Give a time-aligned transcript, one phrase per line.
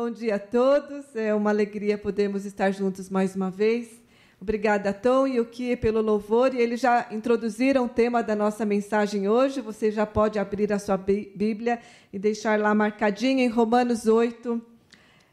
[0.00, 1.16] Bom dia a todos.
[1.16, 4.00] É uma alegria podermos estar juntos mais uma vez.
[4.40, 6.54] Obrigada, Tom e o que pelo louvor.
[6.54, 9.60] E eles já introduziram o tema da nossa mensagem hoje.
[9.60, 11.80] Você já pode abrir a sua Bíblia
[12.12, 14.62] e deixar lá marcadinho em Romanos 8,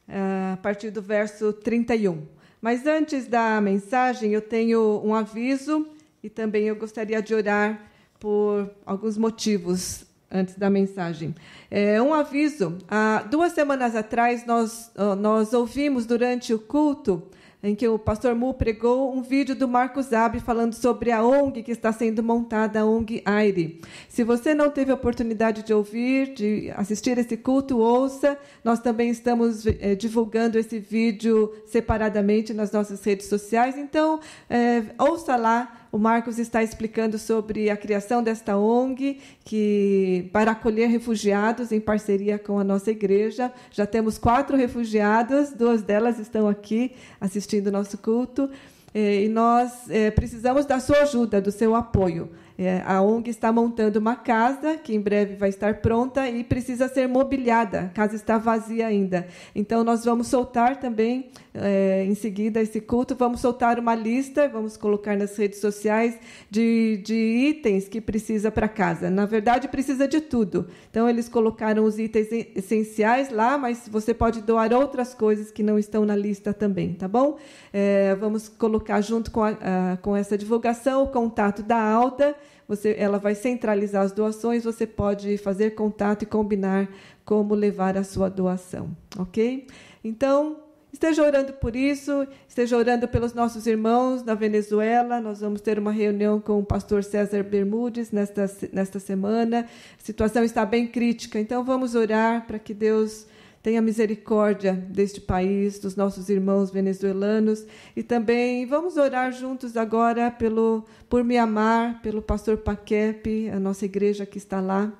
[0.07, 2.23] eh, a partir do verso 31.
[2.59, 5.87] Mas antes da mensagem, eu tenho um aviso
[6.23, 11.33] e também eu gostaria de orar por alguns motivos antes da mensagem.
[11.71, 17.23] É, um aviso: há duas semanas atrás, nós, nós ouvimos durante o culto
[17.65, 21.63] em que o pastor Mu pregou um vídeo do Marcos Zabi falando sobre a ONG
[21.63, 23.81] que está sendo montada, a ONG AIRE.
[24.07, 28.37] Se você não teve a oportunidade de ouvir, de assistir esse culto, ouça.
[28.63, 33.75] Nós também estamos é, divulgando esse vídeo separadamente nas nossas redes sociais.
[33.79, 40.51] Então, é, ouça lá o Marcos está explicando sobre a criação desta ONG que para
[40.51, 43.49] acolher refugiados em parceria com a nossa igreja.
[43.71, 46.91] Já temos quatro refugiadas, duas delas estão aqui
[47.21, 48.49] assistindo o nosso culto.
[48.93, 52.29] Eh, e nós é, precisamos da sua ajuda, do seu apoio.
[52.57, 56.87] É, a ONG está montando uma casa que em breve vai estar pronta e precisa
[56.87, 57.81] ser mobiliada.
[57.81, 59.27] A casa está vazia ainda.
[59.53, 64.75] Então, nós vamos soltar também, é, em seguida, esse culto, vamos soltar uma lista, vamos
[64.75, 66.17] colocar nas redes sociais
[66.49, 69.09] de, de itens que precisa para casa.
[69.09, 70.67] Na verdade, precisa de tudo.
[70.89, 75.79] Então, eles colocaram os itens essenciais lá, mas você pode doar outras coisas que não
[75.79, 77.37] estão na lista também, tá bom?
[77.71, 82.35] É, vamos colocar junto com, a, a, com essa divulgação o contato da Alda
[82.67, 86.89] você, ela vai centralizar as doações, você pode fazer contato e combinar
[87.23, 89.67] como levar a sua doação, ok?
[90.03, 90.57] Então,
[90.95, 95.19] esteja orando por isso, esteja orando pelos nossos irmãos na Venezuela.
[95.19, 99.67] Nós vamos ter uma reunião com o pastor César Bermudes nesta, nesta semana.
[99.99, 103.27] A situação está bem crítica, então vamos orar para que Deus
[103.65, 110.85] Tenha misericórdia deste país, dos nossos irmãos venezuelanos e também vamos orar juntos agora pelo
[111.09, 114.93] por Mianmar, pelo pastor Paquepe, a nossa igreja que está lá.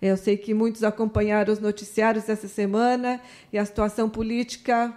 [0.00, 3.20] Eu sei que muitos acompanharam os noticiários essa semana
[3.52, 4.94] e a situação política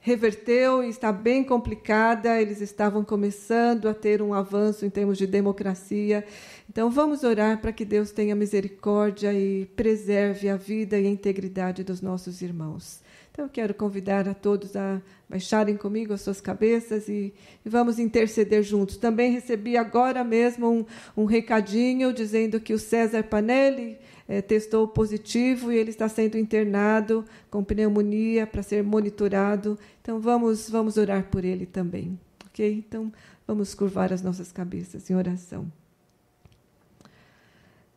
[0.00, 2.40] reverteu e está bem complicada.
[2.40, 6.24] Eles estavam começando a ter um avanço em termos de democracia
[6.72, 11.84] então vamos orar para que Deus tenha misericórdia e preserve a vida e a integridade
[11.84, 13.02] dos nossos irmãos.
[13.32, 17.32] Então eu quero convidar a todos a baixarem comigo as suas cabeças e,
[17.64, 18.98] e vamos interceder juntos.
[18.98, 23.98] Também recebi agora mesmo um, um recadinho dizendo que o César Panelli
[24.28, 29.78] é, testou positivo e ele está sendo internado com pneumonia para ser monitorado.
[30.02, 32.20] Então vamos, vamos orar por ele também.
[32.48, 32.84] Ok?
[32.86, 33.10] Então
[33.46, 35.72] vamos curvar as nossas cabeças em oração.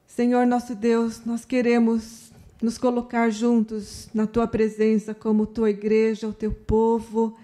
[0.07, 6.33] Senhor nosso Deus, nós queremos nos colocar juntos na tua presença como tua igreja, o
[6.33, 7.37] teu povo,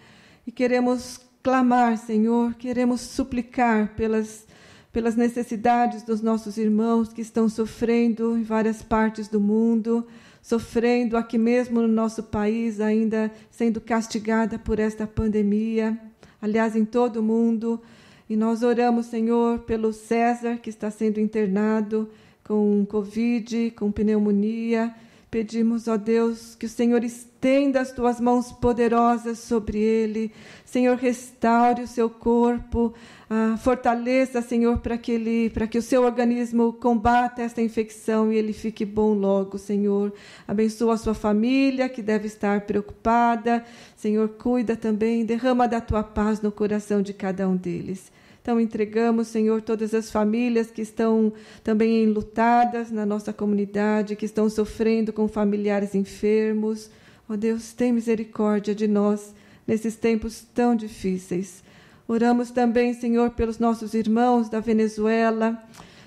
[0.46, 4.46] e queremos clamar, Senhor, queremos suplicar pelas
[4.92, 10.06] pelas necessidades dos nossos irmãos que estão sofrendo em várias partes do mundo,
[10.42, 15.98] sofrendo aqui mesmo no nosso país, ainda sendo castigada por esta pandemia,
[16.42, 17.82] aliás, em todo o mundo.
[18.30, 22.10] E nós oramos, Senhor, pelo César que está sendo internado,
[22.44, 24.94] com Covid, com pneumonia.
[25.32, 30.30] Pedimos, ó Deus, que o Senhor estenda as tuas mãos poderosas sobre ele.
[30.66, 32.94] Senhor, restaure o seu corpo,
[33.30, 38.36] ah, fortaleça, Senhor, para que ele, para que o seu organismo combata esta infecção e
[38.36, 40.12] ele fique bom logo, Senhor.
[40.46, 43.64] Abençoa a sua família que deve estar preocupada.
[43.96, 48.12] Senhor, cuida também, derrama da tua paz no coração de cada um deles.
[48.42, 51.32] Então, entregamos, Senhor, todas as famílias que estão
[51.64, 56.90] também enlutadas na nossa comunidade, que estão sofrendo com familiares enfermos.
[57.30, 59.36] Ó oh, Deus, tem misericórdia de nós
[59.68, 61.64] nesses tempos tão difíceis.
[62.08, 65.64] Oramos também, Senhor, pelos nossos irmãos da Venezuela.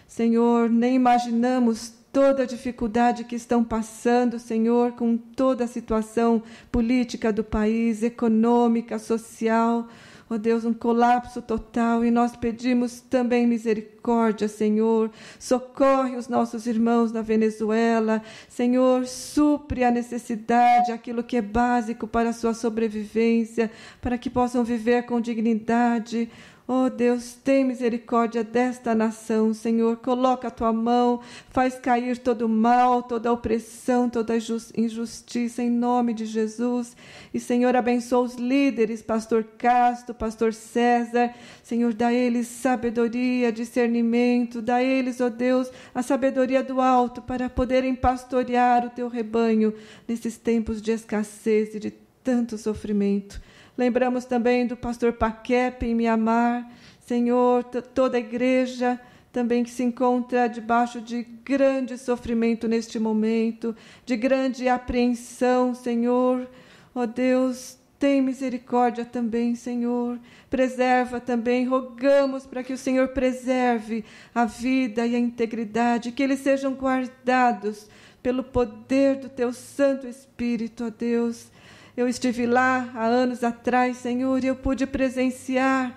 [0.09, 7.33] Senhor, nem imaginamos toda a dificuldade que estão passando, Senhor, com toda a situação política
[7.33, 9.89] do país, econômica, social
[10.35, 15.11] ó oh Deus, um colapso total, e nós pedimos também misericórdia, Senhor.
[15.39, 22.31] Socorre os nossos irmãos na Venezuela, Senhor, supre a necessidade, aquilo que é básico para
[22.31, 23.71] a sua sobrevivência,
[24.01, 26.29] para que possam viver com dignidade.
[26.67, 29.99] Oh Deus, tem misericórdia desta nação, Senhor.
[29.99, 31.21] Coloca a tua mão,
[31.51, 34.39] faz cair todo o mal, toda a opressão, toda a
[34.75, 36.97] injustiça, em nome de Jesus.
[37.35, 41.35] E, Senhor, abençoa os líderes, Pastor Castro, Pastor César.
[41.63, 46.81] Senhor, dá a eles sabedoria, discernimento, dá a eles, ó oh Deus, a sabedoria do
[46.81, 49.75] alto para poderem pastorear o teu rebanho
[50.09, 51.91] nesses tempos de escassez e de
[52.23, 53.39] tanto sofrimento.
[53.77, 59.01] Lembramos também do pastor Paquepe em Mianmar, Senhor, toda a igreja
[59.35, 63.75] também que se encontra debaixo de grande sofrimento neste momento,
[64.07, 66.49] de grande apreensão, Senhor.
[66.95, 70.21] Ó oh Deus, tem misericórdia também, Senhor.
[70.49, 76.39] Preserva também, rogamos para que o Senhor preserve a vida e a integridade, que eles
[76.39, 77.89] sejam guardados
[78.23, 81.51] pelo poder do teu Santo Espírito, ó Deus.
[81.97, 85.97] Eu estive lá há anos atrás, Senhor, e eu pude presenciar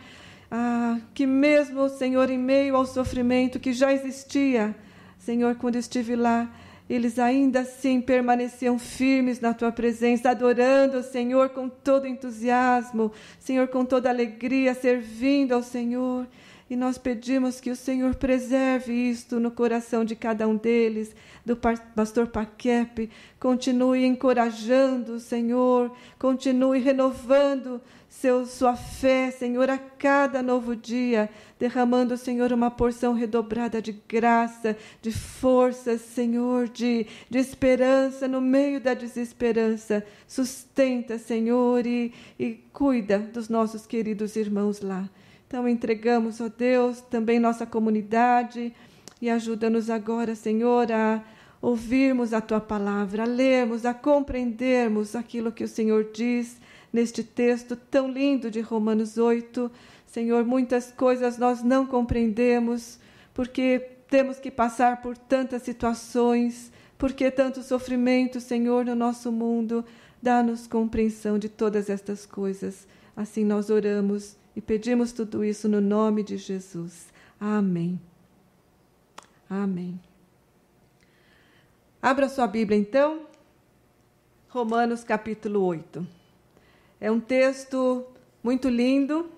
[0.51, 4.75] ah, que, mesmo, Senhor, em meio ao sofrimento que já existia,
[5.17, 6.47] Senhor, quando estive lá,
[6.87, 13.67] eles ainda assim permaneciam firmes na tua presença, adorando o Senhor com todo entusiasmo, Senhor,
[13.67, 16.27] com toda alegria, servindo ao Senhor.
[16.69, 21.15] E nós pedimos que o Senhor preserve isto no coração de cada um deles,
[21.45, 23.09] do pastor Paquepe.
[23.39, 31.29] Continue encorajando, Senhor, continue renovando seu, sua fé, Senhor, a cada novo dia,
[31.59, 38.81] derramando, Senhor, uma porção redobrada de graça, de força, Senhor, de, de esperança no meio
[38.81, 40.03] da desesperança.
[40.27, 45.09] Sustenta, Senhor, e, e cuida dos nossos queridos irmãos lá.
[45.47, 48.73] Então entregamos, ó Deus, também nossa comunidade
[49.21, 51.23] e ajuda-nos agora, Senhor, a
[51.61, 56.57] ouvirmos a tua palavra, a lermos, a compreendermos aquilo que o Senhor diz
[56.91, 59.71] neste texto tão lindo de Romanos 8.
[60.05, 62.99] Senhor, muitas coisas nós não compreendemos
[63.33, 69.85] porque temos que passar por tantas situações, porque tanto sofrimento, Senhor, no nosso mundo.
[70.21, 72.87] Dá-nos compreensão de todas estas coisas.
[73.15, 77.13] Assim nós oramos e pedimos tudo isso no nome de Jesus.
[77.39, 78.01] Amém.
[79.47, 80.01] Amém.
[82.01, 83.27] Abra sua Bíblia então.
[84.49, 86.07] Romanos capítulo 8.
[86.99, 88.03] É um texto
[88.41, 89.29] muito lindo.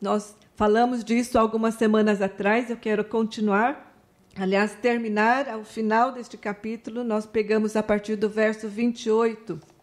[0.00, 4.00] Nós falamos disso algumas semanas atrás, eu quero continuar.
[4.36, 9.76] Aliás, terminar ao final deste capítulo, nós pegamos a partir do verso 28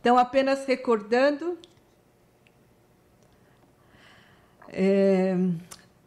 [0.00, 1.58] então, apenas recordando,
[4.68, 5.36] é,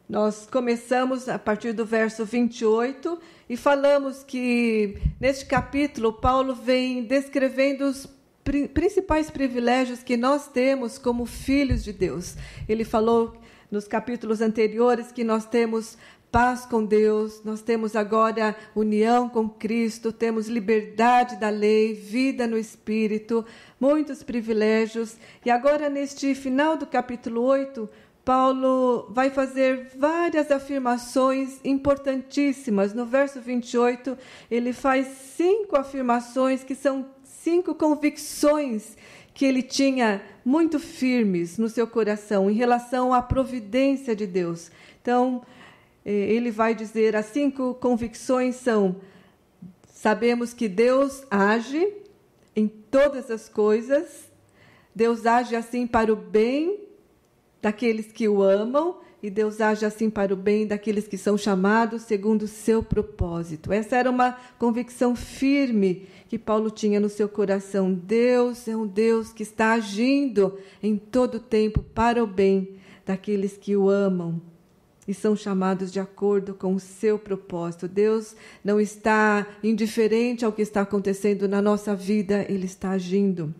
[0.08, 3.18] nós começamos a partir do verso 28
[3.48, 8.06] e falamos que neste capítulo Paulo vem descrevendo os
[8.74, 12.36] principais privilégios que nós temos como filhos de Deus.
[12.68, 13.36] Ele falou
[13.70, 15.96] nos capítulos anteriores que nós temos
[16.32, 22.56] paz com Deus, nós temos agora união com Cristo, temos liberdade da lei, vida no
[22.56, 23.44] Espírito,
[23.78, 25.18] muitos privilégios.
[25.44, 27.86] E agora, neste final do capítulo 8,
[28.24, 32.94] Paulo vai fazer várias afirmações importantíssimas.
[32.94, 34.16] No verso 28,
[34.50, 35.06] ele faz
[35.36, 38.96] cinco afirmações que são cinco convicções
[39.34, 44.70] que ele tinha muito firmes no seu coração em relação à providência de Deus.
[45.00, 45.42] Então,
[46.04, 48.96] ele vai dizer: as cinco convicções são:
[49.86, 51.92] sabemos que Deus age
[52.54, 54.30] em todas as coisas,
[54.94, 56.80] Deus age assim para o bem
[57.60, 62.02] daqueles que o amam e Deus age assim para o bem daqueles que são chamados
[62.02, 63.72] segundo o seu propósito.
[63.72, 67.94] Essa era uma convicção firme que Paulo tinha no seu coração.
[67.94, 73.56] Deus é um Deus que está agindo em todo o tempo para o bem daqueles
[73.56, 74.51] que o amam
[75.06, 77.88] e são chamados de acordo com o seu propósito.
[77.88, 83.54] Deus não está indiferente ao que está acontecendo na nossa vida, ele está agindo.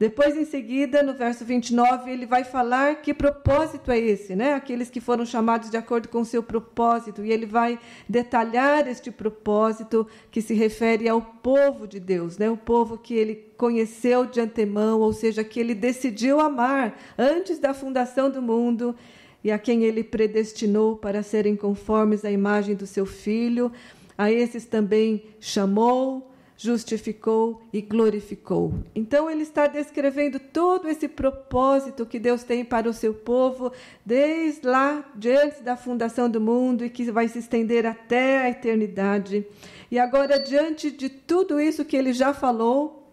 [0.00, 4.54] Depois, em seguida, no verso 29, ele vai falar que propósito é esse, né?
[4.54, 7.22] Aqueles que foram chamados de acordo com o seu propósito.
[7.22, 12.48] E ele vai detalhar este propósito que se refere ao povo de Deus, né?
[12.48, 17.74] O povo que ele conheceu de antemão, ou seja, que ele decidiu amar antes da
[17.74, 18.96] fundação do mundo
[19.42, 23.72] e a quem ele predestinou para serem conformes à imagem do seu filho,
[24.16, 28.74] a esses também chamou, justificou e glorificou.
[28.94, 33.72] Então ele está descrevendo todo esse propósito que Deus tem para o seu povo
[34.04, 39.46] desde lá, diante da fundação do mundo e que vai se estender até a eternidade.
[39.90, 43.10] E agora, diante de tudo isso que ele já falou,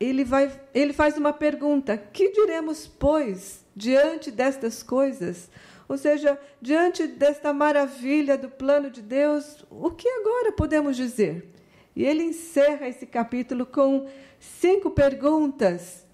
[0.00, 5.50] ele, vai, ele faz uma pergunta: que diremos, pois, diante destas coisas?
[5.88, 11.48] Ou seja, diante desta maravilha do plano de Deus, o que agora podemos dizer?
[11.94, 14.06] E ele encerra esse capítulo com
[14.40, 16.06] cinco perguntas.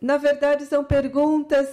[0.00, 1.68] Na verdade, são perguntas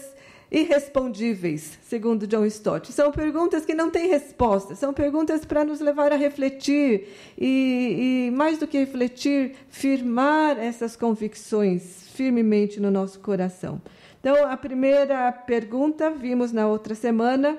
[0.51, 2.91] irrespondíveis, segundo John Stott.
[2.91, 7.07] São perguntas que não têm resposta, são perguntas para nos levar a refletir
[7.37, 13.81] e, e, mais do que refletir, firmar essas convicções firmemente no nosso coração.
[14.29, 17.57] Então, a primeira pergunta, vimos na outra semana: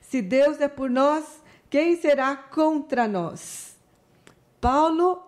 [0.00, 1.40] se Deus é por nós,
[1.70, 3.76] quem será contra nós?
[4.60, 5.22] Paulo,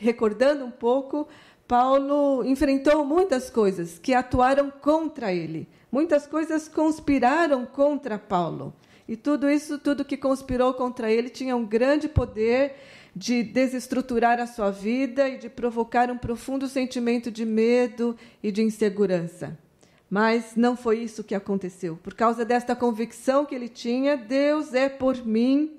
[0.00, 1.28] recordando um pouco,
[1.68, 5.68] Paulo enfrentou muitas coisas que atuaram contra ele.
[5.92, 8.74] Muitas coisas conspiraram contra Paulo.
[9.06, 12.74] E tudo isso, tudo que conspirou contra ele, tinha um grande poder
[13.14, 18.62] de desestruturar a sua vida e de provocar um profundo sentimento de medo e de
[18.62, 19.56] insegurança.
[20.10, 21.96] Mas não foi isso que aconteceu.
[22.02, 25.78] Por causa desta convicção que ele tinha, Deus é por mim,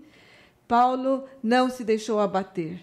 [0.68, 2.80] Paulo não se deixou abater.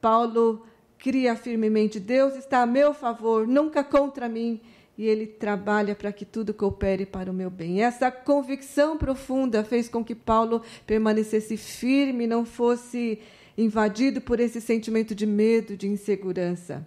[0.00, 0.64] Paulo
[0.98, 4.60] cria firmemente: Deus está a meu favor, nunca contra mim,
[4.96, 7.82] e Ele trabalha para que tudo coopere para o meu bem.
[7.82, 13.18] Essa convicção profunda fez com que Paulo permanecesse firme, não fosse
[13.56, 16.86] invadido por esse sentimento de medo, de insegurança.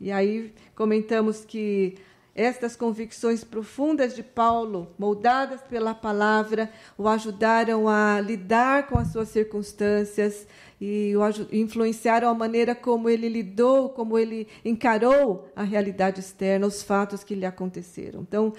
[0.00, 1.96] E aí comentamos que
[2.34, 9.30] estas convicções profundas de Paulo, moldadas pela palavra, o ajudaram a lidar com as suas
[9.30, 10.46] circunstâncias
[10.78, 11.20] e o
[11.50, 17.34] influenciaram a maneira como ele lidou, como ele encarou a realidade externa, os fatos que
[17.34, 18.20] lhe aconteceram.
[18.20, 18.52] Então,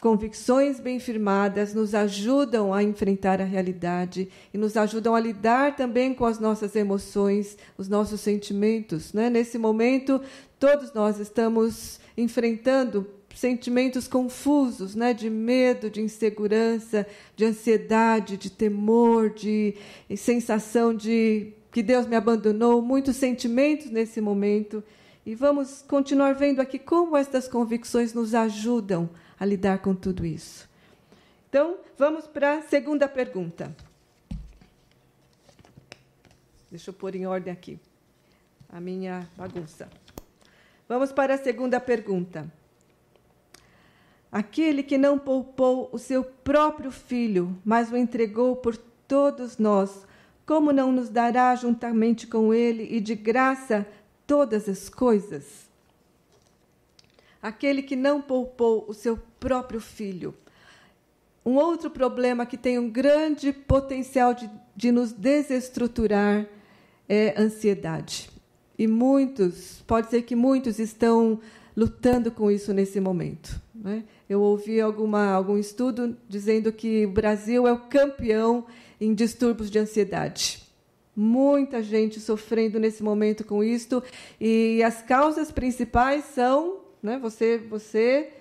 [0.00, 6.14] convicções bem firmadas nos ajudam a enfrentar a realidade e nos ajudam a lidar também
[6.14, 9.12] com as nossas emoções, os nossos sentimentos.
[9.12, 9.28] Né?
[9.28, 10.20] Nesse momento,
[10.58, 19.30] todos nós estamos enfrentando sentimentos confusos, né, de medo, de insegurança, de ansiedade, de temor,
[19.30, 19.76] de
[20.16, 24.82] sensação de que Deus me abandonou, muitos sentimentos nesse momento.
[25.28, 30.66] E vamos continuar vendo aqui como estas convicções nos ajudam a lidar com tudo isso.
[31.50, 33.76] Então, vamos para a segunda pergunta.
[36.70, 37.78] Deixa eu pôr em ordem aqui
[38.70, 39.90] a minha bagunça.
[40.88, 42.50] Vamos para a segunda pergunta.
[44.32, 50.06] Aquele que não poupou o seu próprio filho, mas o entregou por todos nós,
[50.46, 53.86] como não nos dará juntamente com ele e de graça
[54.28, 55.66] todas as coisas?
[57.42, 60.34] Aquele que não poupou o seu próprio filho.
[61.44, 66.46] Um outro problema que tem um grande potencial de, de nos desestruturar
[67.08, 68.28] é ansiedade.
[68.78, 71.40] E muitos, pode ser que muitos estão
[71.74, 73.60] lutando com isso nesse momento.
[73.74, 74.04] Né?
[74.28, 78.66] Eu ouvi alguma, algum estudo dizendo que o Brasil é o campeão
[79.00, 80.67] em distúrbios de ansiedade.
[81.20, 84.00] Muita gente sofrendo nesse momento com isto
[84.40, 88.34] e as causas principais são, né, você, você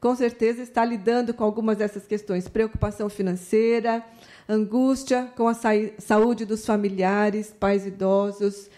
[0.00, 4.04] com certeza está lidando com algumas dessas questões: preocupação financeira,
[4.48, 5.54] angústia com a
[5.98, 8.70] saúde dos familiares, pais idosos,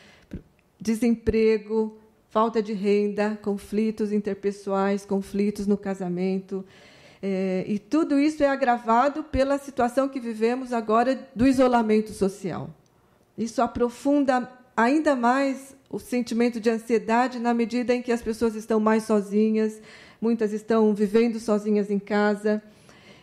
[0.80, 1.98] desemprego,
[2.30, 6.64] falta de renda, conflitos interpessoais, conflitos no casamento.
[7.22, 12.70] É, e tudo isso é agravado pela situação que vivemos agora do isolamento social.
[13.36, 18.78] Isso aprofunda ainda mais o sentimento de ansiedade na medida em que as pessoas estão
[18.78, 19.80] mais sozinhas,
[20.20, 22.62] muitas estão vivendo sozinhas em casa.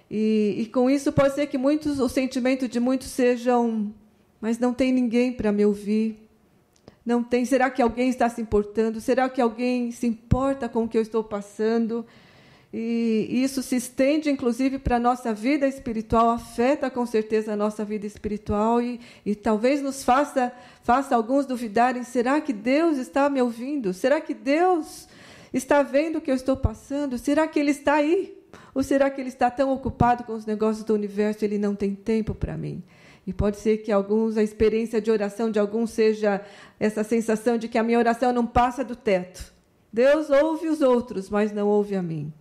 [0.09, 3.93] E, e com isso pode ser que muitos, o sentimento de muitos sejam,
[4.39, 6.17] mas não tem ninguém para me ouvir,
[7.05, 7.45] não tem.
[7.45, 8.99] Será que alguém está se importando?
[8.99, 12.05] Será que alguém se importa com o que eu estou passando?
[12.73, 17.85] E isso se estende, inclusive, para a nossa vida espiritual, afeta com certeza a nossa
[17.85, 20.51] vida espiritual e, e talvez nos faça,
[20.83, 23.93] faça alguns duvidarem: será que Deus está me ouvindo?
[23.93, 25.07] Será que Deus
[25.53, 27.17] está vendo o que eu estou passando?
[27.17, 28.37] Será que Ele está aí?
[28.75, 31.95] Ou será que Ele está tão ocupado com os negócios do universo Ele não tem
[31.95, 32.83] tempo para mim?
[33.25, 36.41] E pode ser que alguns, a experiência de oração de alguns seja
[36.79, 39.53] essa sensação de que a minha oração não passa do teto.
[39.91, 42.31] Deus ouve os outros, mas não ouve a mim.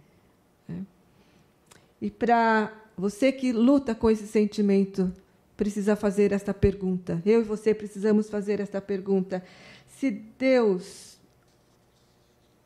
[2.00, 5.12] E para você que luta com esse sentimento,
[5.56, 7.22] precisa fazer esta pergunta.
[7.24, 9.42] Eu e você precisamos fazer esta pergunta.
[9.86, 11.16] Se Deus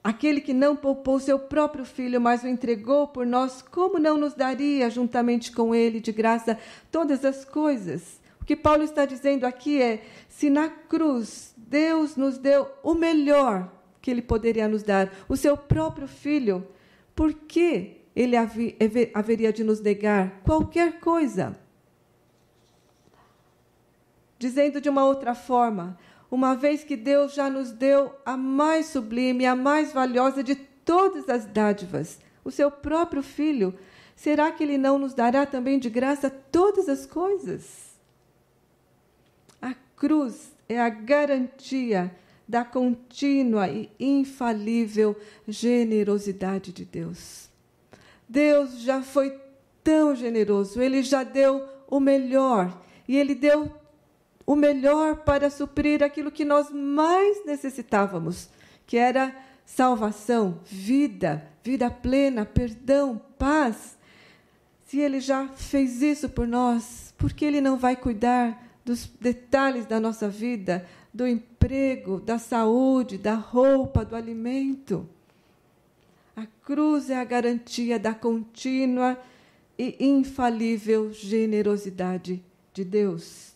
[0.02, 4.32] Aquele que não poupou seu próprio filho, mas o entregou por nós, como não nos
[4.32, 6.58] daria, juntamente com ele, de graça,
[6.90, 8.18] todas as coisas?
[8.40, 13.70] O que Paulo está dizendo aqui é: se na cruz Deus nos deu o melhor
[14.00, 16.66] que ele poderia nos dar, o seu próprio filho,
[17.14, 21.58] por que ele haveria de nos negar qualquer coisa?
[24.38, 25.98] Dizendo de uma outra forma,
[26.30, 31.28] uma vez que Deus já nos deu a mais sublime, a mais valiosa de todas
[31.28, 33.74] as dádivas, o seu próprio filho,
[34.16, 37.90] será que ele não nos dará também de graça todas as coisas?
[39.60, 42.14] A cruz é a garantia
[42.48, 45.14] da contínua e infalível
[45.46, 47.49] generosidade de Deus.
[48.30, 49.36] Deus já foi
[49.82, 53.68] tão generoso, ele já deu o melhor e ele deu
[54.46, 58.48] o melhor para suprir aquilo que nós mais necessitávamos,
[58.86, 59.34] que era
[59.66, 63.98] salvação, vida, vida plena, perdão, paz.
[64.86, 69.86] Se Ele já fez isso por nós, por que Ele não vai cuidar dos detalhes
[69.86, 75.08] da nossa vida, do emprego, da saúde, da roupa, do alimento?
[76.40, 79.20] A cruz é a garantia da contínua
[79.78, 82.42] e infalível generosidade
[82.72, 83.52] de Deus.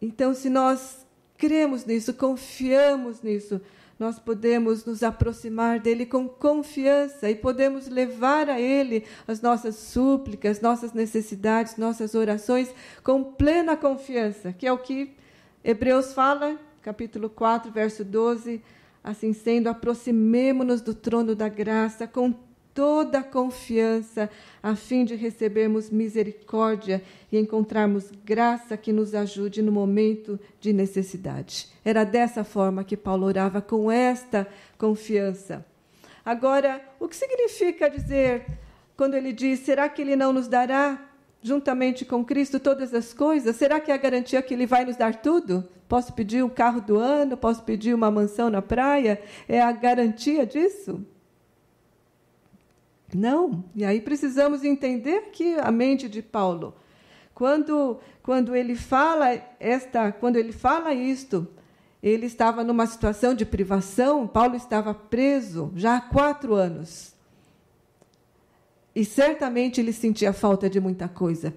[0.00, 1.04] Então, se nós
[1.36, 3.60] cremos nisso, confiamos nisso,
[3.98, 10.62] nós podemos nos aproximar dele com confiança e podemos levar a ele as nossas súplicas,
[10.62, 15.12] nossas necessidades, nossas orações com plena confiança, que é o que
[15.62, 18.62] Hebreus fala, capítulo 4, verso 12.
[19.06, 22.34] Assim sendo, aproximemo-nos do trono da graça com
[22.74, 24.28] toda a confiança,
[24.60, 31.68] a fim de recebermos misericórdia e encontrarmos graça que nos ajude no momento de necessidade.
[31.84, 34.44] Era dessa forma que Paulo orava, com esta
[34.76, 35.64] confiança.
[36.24, 38.44] Agora, o que significa dizer,
[38.96, 41.05] quando ele diz: será que ele não nos dará
[41.46, 43.54] juntamente com Cristo todas as coisas?
[43.56, 45.66] Será que é a garantia que Ele vai nos dar tudo?
[45.88, 47.36] Posso pedir um carro do ano?
[47.36, 49.22] Posso pedir uma mansão na praia?
[49.48, 51.06] É a garantia disso?
[53.14, 53.64] Não.
[53.74, 56.74] E aí precisamos entender que a mente de Paulo,
[57.32, 61.46] quando quando ele fala esta, quando ele fala isto,
[62.02, 64.26] ele estava numa situação de privação.
[64.26, 67.15] Paulo estava preso já há quatro anos.
[68.96, 71.52] E certamente ele sentia falta de muita coisa,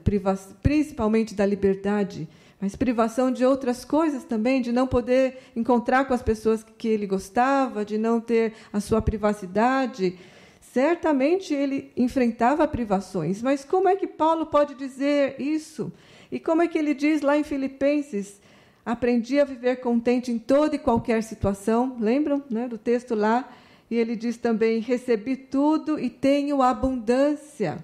[0.61, 2.27] principalmente da liberdade,
[2.59, 7.07] mas privação de outras coisas também, de não poder encontrar com as pessoas que ele
[7.07, 10.19] gostava, de não ter a sua privacidade.
[10.59, 15.93] Certamente ele enfrentava privações, mas como é que Paulo pode dizer isso?
[16.29, 18.41] E como é que ele diz lá em Filipenses?
[18.85, 21.95] Aprendi a viver contente em toda e qualquer situação.
[22.01, 23.49] Lembram né, do texto lá?
[23.89, 27.83] E ele diz também: recebi tudo e tenho abundância.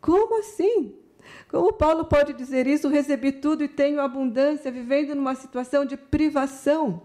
[0.00, 0.94] Como assim?
[1.48, 2.88] Como Paulo pode dizer isso?
[2.88, 7.02] Recebi tudo e tenho abundância, vivendo numa situação de privação.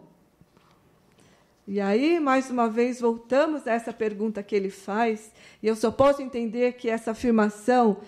[1.67, 5.91] E aí, mais uma vez, voltamos a essa pergunta que ele faz, e eu só
[5.91, 8.01] posso entender que essa afirmação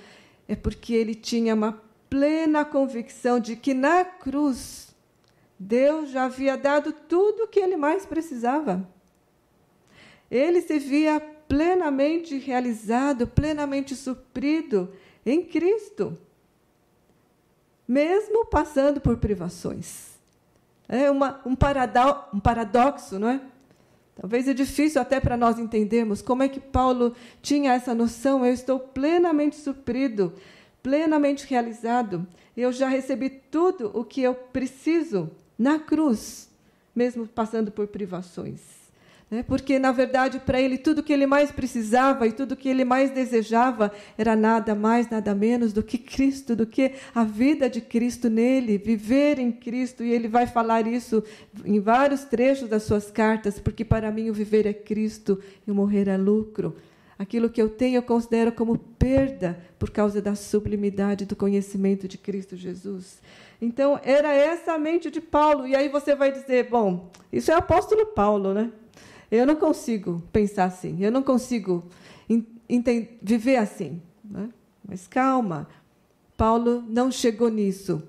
[0.47, 4.93] é porque ele tinha uma plena convicção de que na cruz
[5.57, 8.87] Deus já havia dado tudo o que ele mais precisava.
[10.33, 14.91] Ele se via plenamente realizado, plenamente suprido
[15.23, 16.17] em Cristo,
[17.87, 20.13] mesmo passando por privações.
[20.89, 23.41] É uma, um, um paradoxo, não é?
[24.15, 28.43] Talvez é difícil até para nós entendermos como é que Paulo tinha essa noção.
[28.43, 30.33] Eu estou plenamente suprido,
[30.81, 32.25] plenamente realizado.
[32.57, 36.49] Eu já recebi tudo o que eu preciso na cruz,
[36.95, 38.82] mesmo passando por privações.
[39.33, 39.41] Né?
[39.41, 43.09] Porque, na verdade, para ele, tudo que ele mais precisava e tudo que ele mais
[43.09, 48.29] desejava era nada mais, nada menos do que Cristo, do que a vida de Cristo
[48.29, 50.03] nele, viver em Cristo.
[50.03, 51.23] E ele vai falar isso
[51.65, 55.73] em vários trechos das suas cartas, porque para mim o viver é Cristo e o
[55.73, 56.75] morrer é lucro.
[57.17, 62.19] Aquilo que eu tenho eu considero como perda por causa da sublimidade do conhecimento de
[62.19, 63.19] Cristo Jesus.
[63.59, 65.65] Então, era essa a mente de Paulo.
[65.65, 68.71] E aí você vai dizer, bom, isso é apóstolo Paulo, né?
[69.35, 71.83] Eu não consigo pensar assim, eu não consigo
[73.19, 73.99] viver assim.
[74.23, 74.47] Né?
[74.87, 75.67] Mas calma,
[76.37, 78.03] Paulo não chegou nisso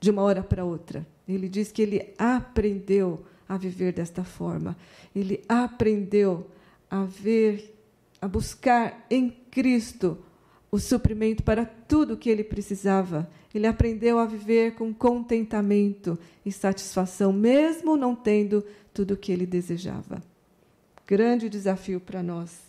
[0.00, 1.06] de uma hora para outra.
[1.28, 4.74] Ele diz que ele aprendeu a viver desta forma.
[5.14, 6.46] Ele aprendeu
[6.90, 7.76] a ver,
[8.18, 10.16] a buscar em Cristo
[10.70, 13.28] o suprimento para tudo o que ele precisava.
[13.54, 19.44] Ele aprendeu a viver com contentamento e satisfação, mesmo não tendo tudo o que ele
[19.44, 20.22] desejava.
[21.06, 22.62] Grande desafio para nós.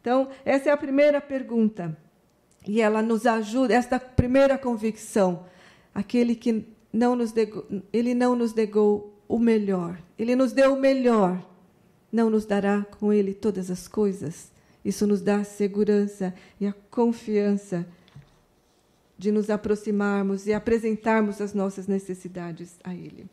[0.00, 1.96] Então, essa é a primeira pergunta.
[2.66, 5.44] E ela nos ajuda, esta primeira convicção.
[5.94, 9.98] Aquele que não nos negou, ele não nos negou o melhor.
[10.18, 11.44] Ele nos deu o melhor.
[12.12, 14.52] não nos dará com Ele todas as coisas?
[14.84, 17.86] Isso nos dá a segurança e a confiança
[19.16, 23.26] de nos aproximarmos e apresentarmos as nossas necessidades a Ele.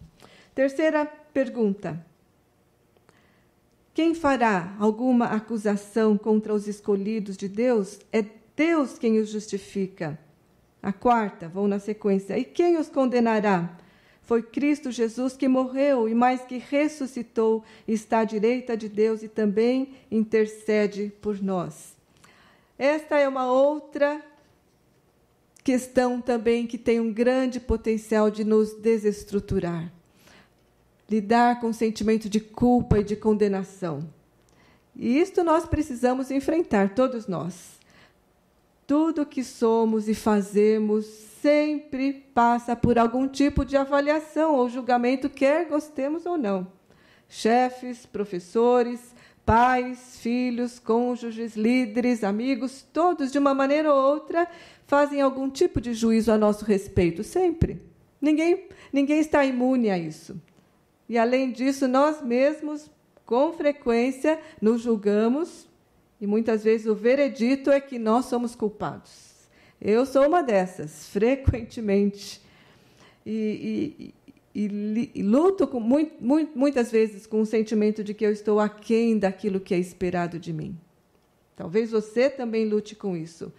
[0.56, 2.06] Terceira pergunta:
[4.00, 8.00] Quem fará alguma acusação contra os escolhidos de Deus?
[8.14, 8.24] É
[8.56, 10.18] Deus quem os justifica.
[10.82, 12.40] A quarta, vou na sequência.
[12.40, 13.78] E quem os condenará?
[14.22, 19.28] Foi Cristo Jesus que morreu e mais que ressuscitou, está à direita de Deus e
[19.28, 21.94] também intercede por nós.
[22.78, 24.24] Esta é uma outra
[25.62, 29.92] questão também que tem um grande potencial de nos desestruturar.
[31.10, 34.08] Lidar com o sentimento de culpa e de condenação.
[34.96, 37.80] E isto nós precisamos enfrentar, todos nós.
[38.86, 41.06] Tudo que somos e fazemos
[41.42, 46.68] sempre passa por algum tipo de avaliação ou julgamento, quer gostemos ou não.
[47.30, 49.14] Chefes, professores,
[49.46, 54.48] pais, filhos, cônjuges, líderes, amigos, todos, de uma maneira ou outra,
[54.86, 57.82] fazem algum tipo de juízo a nosso respeito, sempre.
[58.22, 60.40] Ninguém, ninguém está imune a isso.
[61.10, 62.90] E, além disso, nós mesmos,
[63.26, 65.68] com frequência, nos julgamos,
[66.22, 69.30] e muitas vezes o veredito é que nós somos culpados.
[69.82, 72.40] Eu sou uma dessas, frequentemente.
[73.26, 74.14] E,
[74.54, 78.32] e, e, e luto com, muito, muito, muitas vezes com o sentimento de que eu
[78.32, 80.78] estou aquém daquilo que é esperado de mim.
[81.56, 83.52] Talvez você também lute com isso.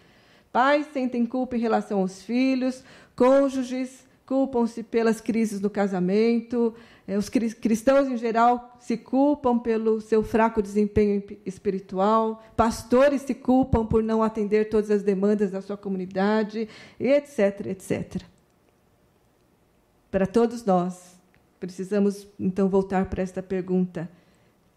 [0.52, 2.84] Pais sentem culpa em relação aos filhos,
[3.16, 6.72] cônjuges culpam-se pelas crises no casamento,
[7.16, 14.02] os cristãos em geral se culpam pelo seu fraco desempenho espiritual, pastores se culpam por
[14.02, 16.68] não atender todas as demandas da sua comunidade,
[16.98, 18.22] etc, etc.
[20.10, 21.16] Para todos nós,
[21.58, 24.10] precisamos então voltar para esta pergunta: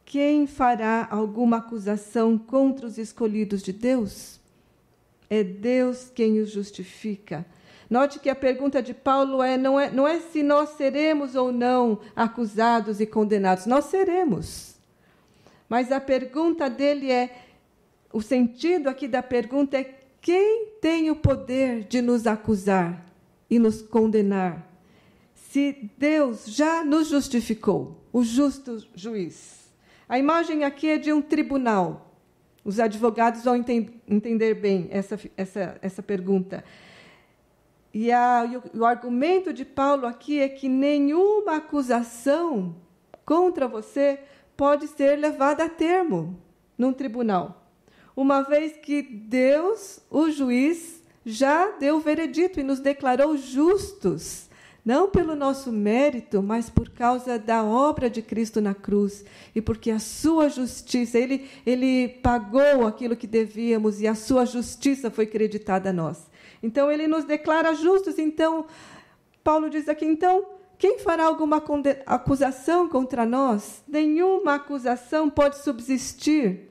[0.05, 4.39] quem fará alguma acusação contra os escolhidos de Deus?
[5.29, 7.45] É Deus quem os justifica.
[7.93, 11.51] Note que a pergunta de Paulo é não, é não é se nós seremos ou
[11.51, 13.67] não acusados e condenados.
[13.67, 14.77] Nós seremos.
[15.69, 17.37] Mas a pergunta dele é:
[18.11, 23.05] o sentido aqui da pergunta é quem tem o poder de nos acusar
[23.47, 24.67] e nos condenar?
[25.35, 29.71] Se Deus já nos justificou, o justo juiz.
[30.09, 32.11] A imagem aqui é de um tribunal.
[32.65, 36.63] Os advogados vão entender bem essa, essa, essa pergunta.
[37.93, 42.75] E, a, e, o, o argumento de Paulo aqui é que nenhuma acusação
[43.23, 44.19] contra você
[44.57, 46.39] pode ser levada a termo
[46.77, 47.67] num tribunal,
[48.15, 54.49] uma vez que Deus, o juiz, já deu o veredito e nos declarou justos,
[54.85, 59.23] não pelo nosso mérito, mas por causa da obra de Cristo na cruz
[59.55, 65.09] e porque a sua justiça, ele, ele pagou aquilo que devíamos e a sua justiça
[65.09, 66.27] foi creditada a nós.
[66.63, 68.17] Então ele nos declara justos.
[68.17, 68.65] Então,
[69.43, 70.45] Paulo diz aqui, então,
[70.79, 71.61] quem fará alguma
[72.05, 73.83] acusação contra nós?
[73.85, 76.69] Nenhuma acusação pode subsistir.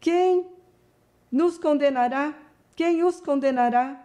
[0.00, 0.46] Quem
[1.30, 2.34] nos condenará?
[2.74, 4.02] Quem os condenará?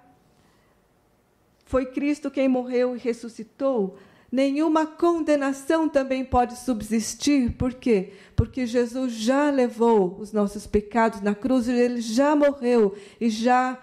[1.65, 3.97] Foi Cristo quem morreu e ressuscitou.
[4.29, 7.53] Nenhuma condenação também pode subsistir.
[7.53, 8.11] Por quê?
[8.35, 13.77] Porque Jesus já levou os nossos pecados na cruz, ele já morreu e já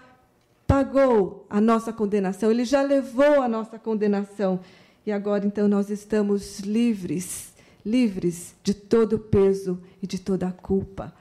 [0.67, 4.59] pagou a nossa condenação, ele já levou a nossa condenação.
[5.05, 7.53] E agora, então, nós estamos livres,
[7.85, 11.13] livres de todo o peso e de toda a culpa.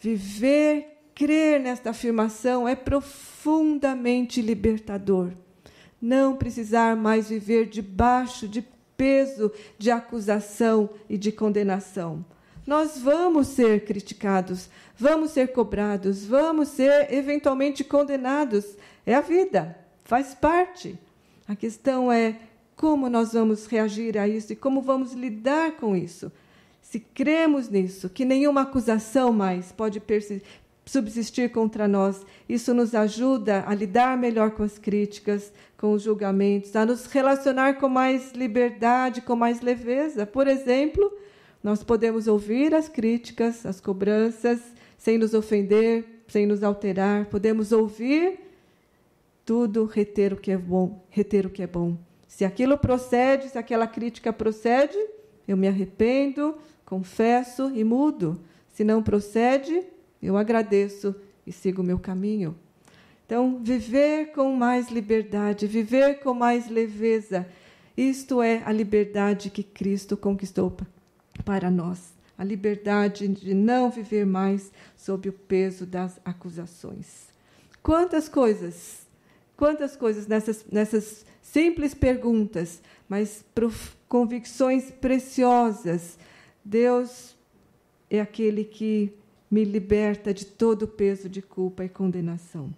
[0.00, 5.32] Viver, crer nesta afirmação é profundamente libertador.
[6.00, 8.64] Não precisar mais viver debaixo de
[8.96, 12.24] peso de acusação e de condenação.
[12.70, 18.64] Nós vamos ser criticados, vamos ser cobrados, vamos ser eventualmente condenados.
[19.04, 20.96] É a vida, faz parte.
[21.48, 22.36] A questão é
[22.76, 26.30] como nós vamos reagir a isso e como vamos lidar com isso.
[26.80, 30.00] Se cremos nisso, que nenhuma acusação mais pode
[30.86, 36.76] subsistir contra nós, isso nos ajuda a lidar melhor com as críticas, com os julgamentos,
[36.76, 40.24] a nos relacionar com mais liberdade, com mais leveza.
[40.24, 41.12] Por exemplo,
[41.62, 44.60] nós podemos ouvir as críticas, as cobranças,
[44.96, 47.26] sem nos ofender, sem nos alterar.
[47.26, 48.40] Podemos ouvir
[49.44, 51.96] tudo, reter o que é bom, reter o que é bom.
[52.26, 54.96] Se aquilo procede, se aquela crítica procede,
[55.46, 58.40] eu me arrependo, confesso e mudo.
[58.68, 59.82] Se não procede,
[60.22, 61.14] eu agradeço
[61.46, 62.56] e sigo o meu caminho.
[63.26, 67.46] Então, viver com mais liberdade, viver com mais leveza,
[67.96, 70.70] isto é a liberdade que Cristo conquistou
[71.44, 72.12] para nós.
[72.40, 77.28] a liberdade de não viver mais sob o peso das acusações.
[77.82, 79.06] Quantas coisas,
[79.58, 83.44] quantas coisas nessas, nessas simples perguntas, mas
[84.08, 86.18] convicções preciosas.
[86.64, 87.36] Deus
[88.08, 89.12] é aquele que
[89.50, 92.74] me liberta de todo o peso de culpa e condenação.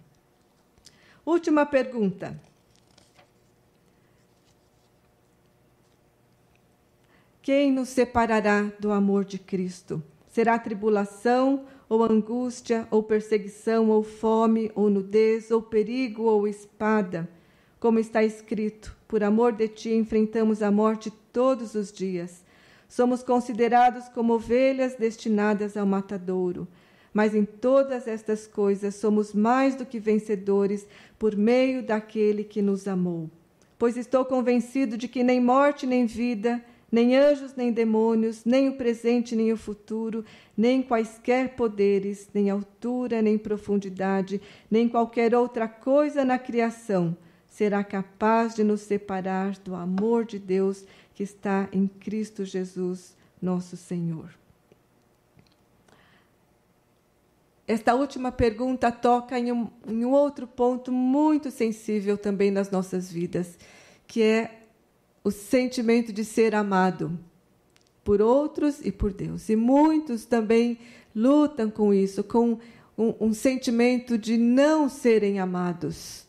[1.25, 2.37] Última pergunta.
[7.43, 10.01] Quem nos separará do amor de Cristo?
[10.31, 17.27] Será tribulação, ou angústia, ou perseguição, ou fome, ou nudez, ou perigo, ou espada?
[17.81, 22.45] Como está escrito: Por amor de ti enfrentamos a morte todos os dias.
[22.87, 26.65] Somos considerados como ovelhas destinadas ao matadouro.
[27.13, 30.87] Mas em todas estas coisas somos mais do que vencedores
[31.19, 33.29] por meio daquele que nos amou.
[33.77, 38.73] Pois estou convencido de que nem morte nem vida, nem anjos, nem demônios, nem o
[38.73, 40.23] presente, nem o futuro,
[40.55, 48.53] nem quaisquer poderes, nem altura, nem profundidade, nem qualquer outra coisa na criação será capaz
[48.53, 54.29] de nos separar do amor de Deus que está em Cristo Jesus, nosso Senhor.
[57.67, 63.11] Esta última pergunta toca em um, em um outro ponto muito sensível também nas nossas
[63.11, 63.57] vidas,
[64.05, 64.62] que é
[65.23, 67.17] o sentimento de ser amado
[68.03, 69.47] por outros e por Deus.
[69.49, 70.77] E muitos também
[71.15, 72.59] lutam com isso, com
[72.97, 76.25] um, um sentimento de não serem amados,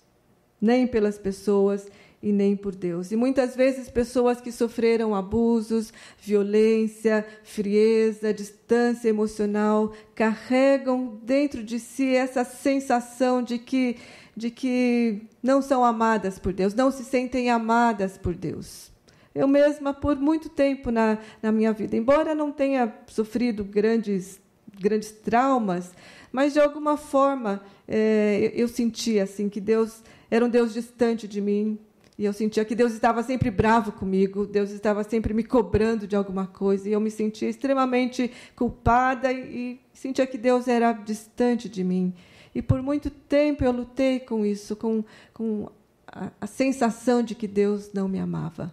[0.61, 1.87] nem pelas pessoas
[2.23, 3.13] e nem por Deus.
[3.13, 12.15] E muitas vezes pessoas que sofreram abusos, violência, frieza, distância emocional, carregam dentro de si
[12.15, 13.97] essa sensação de que
[14.37, 18.93] de que não são amadas por Deus, não se sentem amadas por Deus.
[19.35, 24.41] Eu mesma, por muito tempo na, na minha vida, embora não tenha sofrido grandes,
[24.79, 25.93] grandes traumas,
[26.31, 31.41] mas de alguma forma é, eu, sentia assim que Deus era um Deus distante de
[31.41, 31.79] mim,
[32.17, 36.15] e eu sentia que Deus estava sempre bravo comigo, Deus estava sempre me cobrando de
[36.15, 41.69] alguma coisa, e eu me sentia extremamente culpada e, e sentia que Deus era distante
[41.69, 42.15] de mim.
[42.55, 45.69] E por muito tempo eu lutei com isso, com, com
[46.07, 48.73] a, a sensação de que Deus não me amava.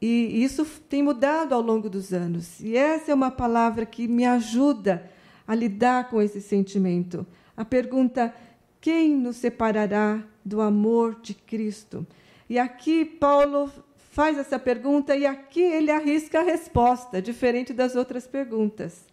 [0.00, 2.60] E isso tem mudado ao longo dos anos.
[2.60, 5.10] E essa é uma palavra que me ajuda
[5.46, 7.26] a lidar com esse sentimento.
[7.56, 8.34] A pergunta:
[8.80, 12.06] quem nos separará do amor de Cristo?
[12.48, 13.70] E aqui Paulo
[14.12, 19.04] faz essa pergunta e aqui ele arrisca a resposta, diferente das outras perguntas.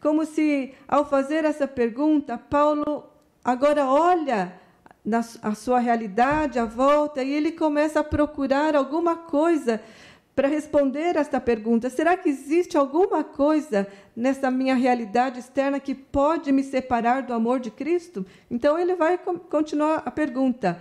[0.00, 3.04] Como se, ao fazer essa pergunta, Paulo
[3.44, 4.52] agora olha
[5.04, 9.80] na, a sua realidade à volta e ele começa a procurar alguma coisa
[10.34, 16.50] para responder esta pergunta: será que existe alguma coisa nessa minha realidade externa que pode
[16.52, 18.24] me separar do amor de Cristo?
[18.50, 20.80] Então ele vai continuar a pergunta: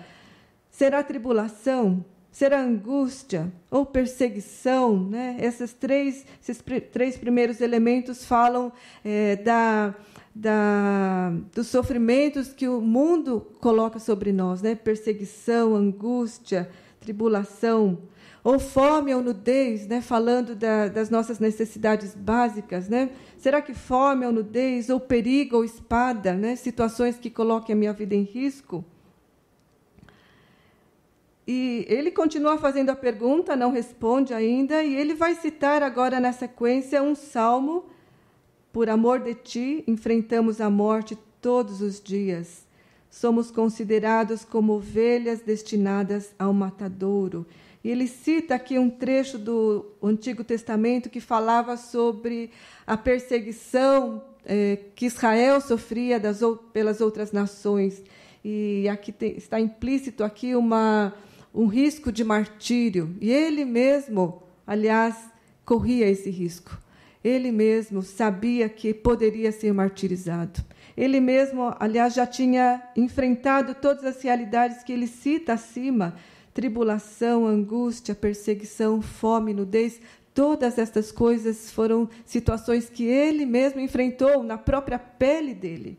[0.70, 2.06] será tribulação?
[2.32, 4.98] Será angústia ou perseguição?
[4.98, 5.36] Né?
[5.42, 8.72] Esses, três, esses três primeiros elementos falam
[9.04, 9.94] é, da,
[10.34, 14.76] da, dos sofrimentos que o mundo coloca sobre nós: né?
[14.76, 17.98] perseguição, angústia, tribulação
[18.44, 20.02] ou fome ou nudez, né?
[20.02, 22.90] falando da, das nossas necessidades básicas.
[22.90, 23.12] Né?
[23.38, 26.56] Será que fome ou nudez, ou perigo ou espada, né?
[26.56, 28.84] situações que coloquem a minha vida em risco?
[31.48, 36.32] E ele continua fazendo a pergunta, não responde ainda, e ele vai citar agora na
[36.32, 37.86] sequência um salmo.
[38.72, 42.66] Por amor de ti, enfrentamos a morte todos os dias.
[43.10, 47.46] Somos considerados como ovelhas destinadas ao matadouro.
[47.84, 52.52] E ele cita aqui um trecho do Antigo Testamento que falava sobre
[52.88, 56.40] a perseguição é, que Israel sofria das,
[56.72, 58.02] pelas outras nações.
[58.46, 61.14] E aqui tem, está implícito aqui uma,
[61.54, 63.14] um risco de martírio.
[63.20, 65.16] E ele mesmo, aliás,
[65.66, 66.80] corria esse risco.
[67.24, 70.64] Ele mesmo sabia que poderia ser martirizado.
[70.98, 76.16] Ele mesmo, aliás, já tinha enfrentado todas as realidades que ele cita acima
[76.54, 80.02] tribulação, angústia, perseguição, fome, nudez,
[80.34, 85.98] todas estas coisas foram situações que ele mesmo enfrentou na própria pele dele.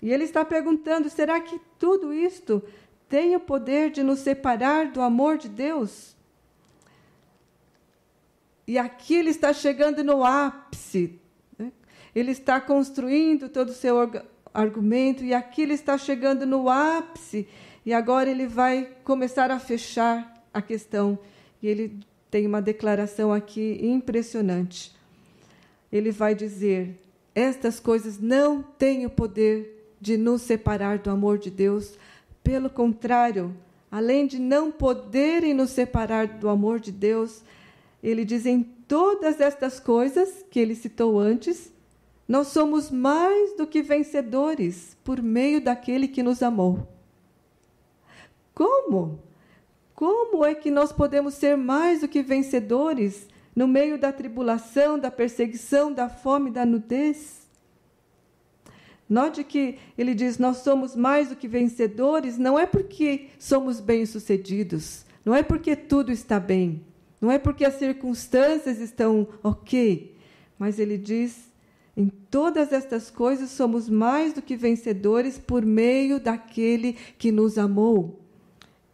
[0.00, 2.62] E ele está perguntando: será que tudo isto
[3.08, 6.16] tem o poder de nos separar do amor de Deus?
[8.66, 11.18] E aqui ele está chegando no ápice.
[11.58, 11.72] Né?
[12.14, 13.96] Ele está construindo todo o seu
[14.54, 17.48] argumento, e aqui ele está chegando no ápice
[17.84, 21.18] e agora ele vai começar a fechar a questão.
[21.62, 24.94] E ele tem uma declaração aqui impressionante.
[25.90, 26.98] ele vai dizer:
[27.34, 31.98] estas coisas não têm o poder de nos separar do amor de Deus.
[32.42, 33.54] Pelo contrário,
[33.90, 37.42] além de não poderem nos separar do amor de Deus,
[38.02, 41.72] ele diz em todas estas coisas que ele citou antes,
[42.26, 46.88] nós somos mais do que vencedores por meio daquele que nos amou.
[48.54, 49.20] Como?
[49.94, 55.10] Como é que nós podemos ser mais do que vencedores no meio da tribulação, da
[55.10, 57.42] perseguição, da fome, da nudez?
[59.08, 65.04] Note que ele diz: Nós somos mais do que vencedores, não é porque somos bem-sucedidos,
[65.24, 66.82] não é porque tudo está bem,
[67.22, 70.16] não é porque as circunstâncias estão ok,
[70.58, 71.52] mas ele diz:
[71.96, 78.20] em todas estas coisas somos mais do que vencedores por meio daquele que nos amou.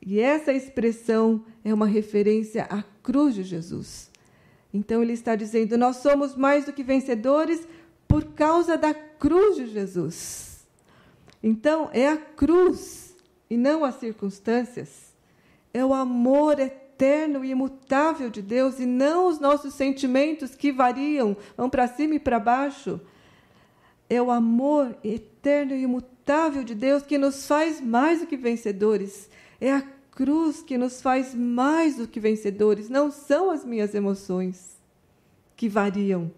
[0.04, 4.10] E essa expressão é uma referência à cruz de Jesus.
[4.74, 7.66] Então ele está dizendo: nós somos mais do que vencedores
[8.06, 10.66] por causa da cruz de Jesus.
[11.42, 13.16] Então é a cruz
[13.48, 15.14] e não as circunstâncias.
[15.72, 16.87] É o amor eterno
[17.44, 22.18] e imutável de Deus e não os nossos sentimentos que variam, vão para cima e
[22.18, 23.00] para baixo.
[24.08, 29.28] É o amor eterno e imutável de Deus que nos faz mais do que vencedores.
[29.60, 29.82] É a
[30.12, 32.88] cruz que nos faz mais do que vencedores.
[32.88, 34.78] Não são as minhas emoções
[35.56, 36.30] que variam,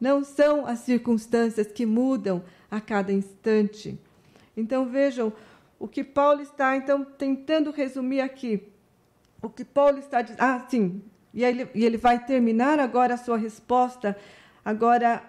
[0.00, 3.98] não são as circunstâncias que mudam a cada instante.
[4.56, 5.32] Então vejam
[5.78, 8.71] o que Paulo está então tentando resumir aqui.
[9.42, 10.40] O que Paulo está dizendo.
[10.40, 11.02] Ah, sim.
[11.34, 14.16] E ele, e ele vai terminar agora a sua resposta,
[14.64, 15.22] agora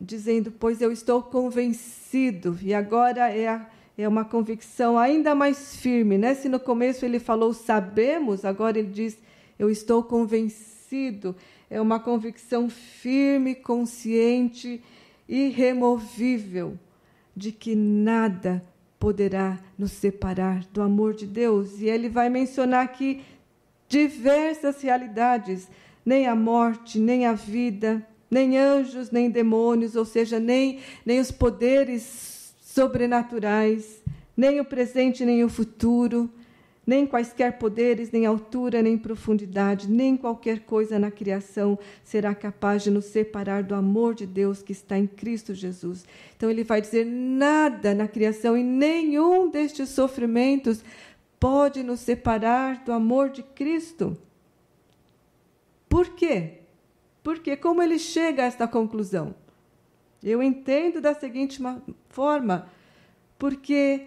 [0.00, 2.58] dizendo: Pois eu estou convencido.
[2.60, 3.66] E agora é a
[4.02, 6.34] é uma convicção ainda mais firme, né?
[6.34, 9.18] Se no começo ele falou sabemos, agora ele diz
[9.58, 11.36] eu estou convencido.
[11.68, 14.82] É uma convicção firme, consciente,
[15.28, 16.78] irremovível
[17.36, 18.62] de que nada
[18.98, 21.80] poderá nos separar do amor de Deus.
[21.80, 23.22] E ele vai mencionar aqui
[23.90, 25.68] diversas realidades,
[26.06, 31.32] nem a morte, nem a vida, nem anjos, nem demônios, ou seja, nem, nem os
[31.32, 34.00] poderes sobrenaturais,
[34.36, 36.30] nem o presente nem o futuro,
[36.86, 42.90] nem quaisquer poderes, nem altura, nem profundidade, nem qualquer coisa na criação será capaz de
[42.90, 46.04] nos separar do amor de Deus que está em Cristo Jesus.
[46.36, 50.82] Então ele vai dizer: nada na criação e nenhum destes sofrimentos
[51.40, 54.16] pode nos separar do amor de Cristo.
[55.88, 56.58] Por quê?
[57.22, 59.34] Porque como ele chega a esta conclusão?
[60.22, 61.60] Eu entendo da seguinte
[62.10, 62.68] forma,
[63.38, 64.06] porque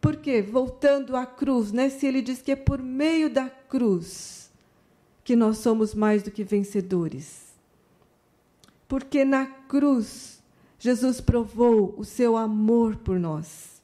[0.00, 1.88] porque voltando à cruz, né?
[1.88, 4.50] Se ele diz que é por meio da cruz
[5.22, 7.54] que nós somos mais do que vencedores.
[8.88, 10.42] Porque na cruz
[10.76, 13.80] Jesus provou o seu amor por nós.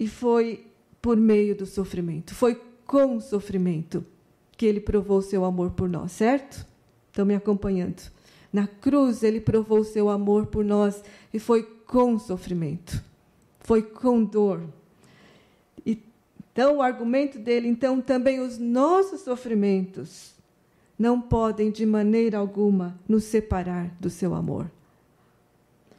[0.00, 0.66] E foi
[1.04, 4.02] por meio do sofrimento, foi com o sofrimento
[4.56, 6.66] que ele provou seu amor por nós, certo?
[7.08, 8.10] Estão me acompanhando?
[8.50, 13.04] Na cruz, ele provou seu amor por nós e foi com sofrimento,
[13.60, 14.62] foi com dor.
[15.84, 20.32] Então, o argumento dele, então, também os nossos sofrimentos
[20.98, 24.70] não podem de maneira alguma nos separar do seu amor.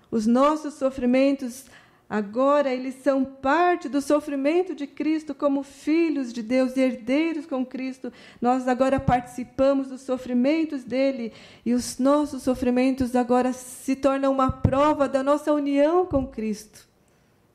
[0.09, 1.65] Os nossos sofrimentos
[2.07, 8.13] Agora eles são parte do sofrimento de Cristo como filhos de Deus, herdeiros com Cristo.
[8.39, 11.33] Nós agora participamos dos sofrimentos dele
[11.65, 16.87] e os nossos sofrimentos agora se tornam uma prova da nossa união com Cristo,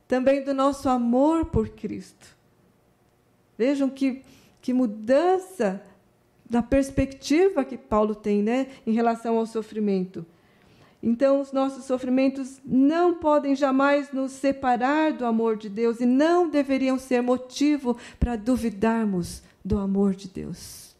[0.09, 2.37] também do nosso amor por Cristo.
[3.57, 4.23] Vejam que,
[4.61, 5.81] que mudança
[6.49, 10.27] da perspectiva que Paulo tem né, em relação ao sofrimento.
[11.03, 16.49] Então, os nossos sofrimentos não podem jamais nos separar do amor de Deus e não
[16.49, 20.95] deveriam ser motivo para duvidarmos do amor de Deus.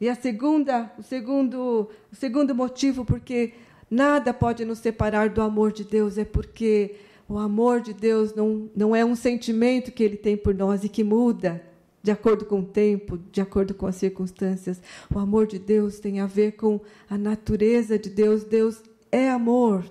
[0.00, 3.52] E a segunda, o segundo, o segundo motivo porque
[3.90, 6.96] nada pode nos separar do amor de Deus é porque
[7.28, 10.88] o amor de Deus não, não é um sentimento que ele tem por nós e
[10.88, 11.62] que muda
[12.02, 14.80] de acordo com o tempo, de acordo com as circunstâncias.
[15.14, 18.44] O amor de Deus tem a ver com a natureza de Deus.
[18.44, 18.82] Deus
[19.12, 19.84] é amor.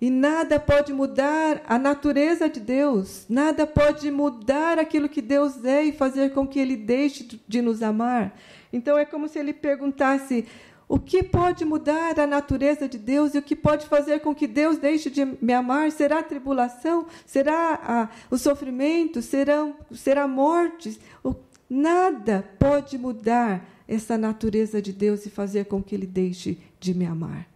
[0.00, 5.84] E nada pode mudar a natureza de Deus, nada pode mudar aquilo que Deus é
[5.84, 8.36] e fazer com que Ele deixe de nos amar.
[8.74, 10.46] Então é como se ele perguntasse:
[10.88, 14.46] o que pode mudar a natureza de Deus e o que pode fazer com que
[14.46, 15.90] Deus deixe de me amar?
[15.90, 17.06] Será a tribulação?
[17.24, 19.22] Será a, o sofrimento?
[19.22, 21.00] Serão, será a morte?
[21.22, 21.34] O,
[21.68, 27.06] nada pode mudar essa natureza de Deus e fazer com que Ele deixe de me
[27.06, 27.48] amar.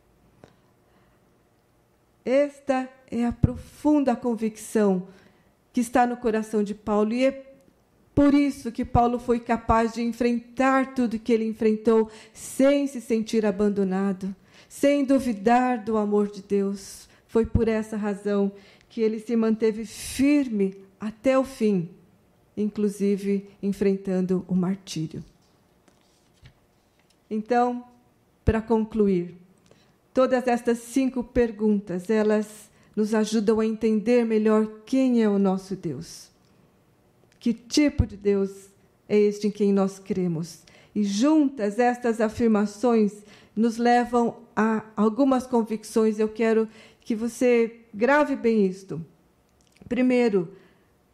[2.25, 5.09] Esta é a profunda convicção
[5.73, 7.48] que está no coração de Paulo e é
[8.19, 13.47] por isso que Paulo foi capaz de enfrentar tudo que ele enfrentou sem se sentir
[13.47, 14.35] abandonado,
[14.69, 17.09] sem duvidar do amor de Deus.
[17.29, 18.51] Foi por essa razão
[18.89, 21.91] que ele se manteve firme até o fim,
[22.57, 25.25] inclusive enfrentando o martírio.
[27.31, 27.85] Então,
[28.45, 29.37] para concluir,
[30.13, 36.37] todas estas cinco perguntas, elas nos ajudam a entender melhor quem é o nosso Deus.
[37.39, 38.69] Que tipo de Deus
[39.09, 40.63] é este em quem nós cremos?
[40.95, 43.13] E juntas estas afirmações
[43.55, 46.19] nos levam a algumas convicções.
[46.19, 46.69] Eu quero
[47.01, 49.05] que você grave bem isto.
[49.89, 50.53] Primeiro,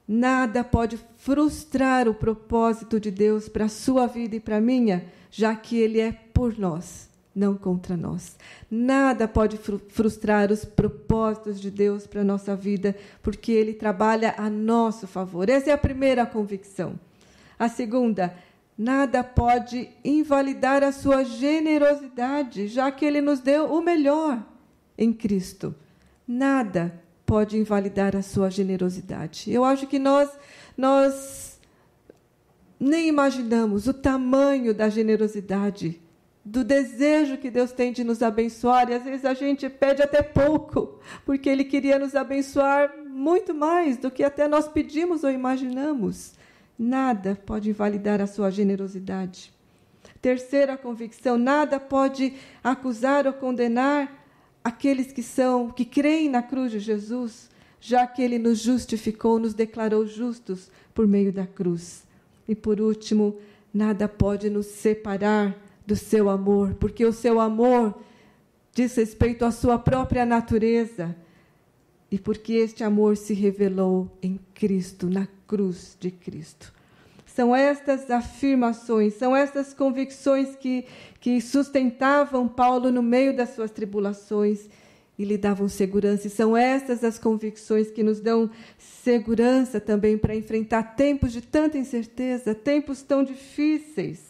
[0.07, 5.07] nada pode frustrar o propósito de Deus para a sua vida e para a minha,
[5.31, 8.37] já que Ele é por nós não contra nós.
[8.70, 9.59] Nada pode
[9.89, 15.49] frustrar os propósitos de Deus para a nossa vida, porque Ele trabalha a nosso favor.
[15.49, 16.99] Essa é a primeira convicção.
[17.59, 18.35] A segunda,
[18.78, 24.41] nada pode invalidar a sua generosidade, já que Ele nos deu o melhor
[24.97, 25.74] em Cristo.
[26.26, 29.51] Nada pode invalidar a sua generosidade.
[29.51, 30.30] Eu acho que nós,
[30.76, 31.59] nós
[32.78, 36.01] nem imaginamos o tamanho da generosidade
[36.45, 40.22] do desejo que Deus tem de nos abençoar, e às vezes a gente pede até
[40.22, 46.34] pouco, porque Ele queria nos abençoar muito mais do que até nós pedimos ou imaginamos.
[46.78, 49.55] Nada pode invalidar a sua generosidade.
[50.20, 54.12] Terceira convicção: nada pode acusar ou condenar
[54.62, 57.49] aqueles que são, que creem na cruz de Jesus,
[57.80, 62.05] já que Ele nos justificou, nos declarou justos por meio da cruz.
[62.49, 63.38] E por último,
[63.72, 67.95] nada pode nos separar do seu amor, porque o seu amor
[68.72, 71.14] diz respeito à sua própria natureza
[72.11, 76.72] e porque este amor se revelou em Cristo, na cruz de Cristo.
[77.26, 80.85] São estas afirmações, são estas convicções que,
[81.20, 84.68] que sustentavam Paulo no meio das suas tribulações
[85.18, 86.28] e lhe davam segurança.
[86.28, 91.76] E são estas as convicções que nos dão segurança também para enfrentar tempos de tanta
[91.76, 94.24] incerteza, tempos tão difíceis.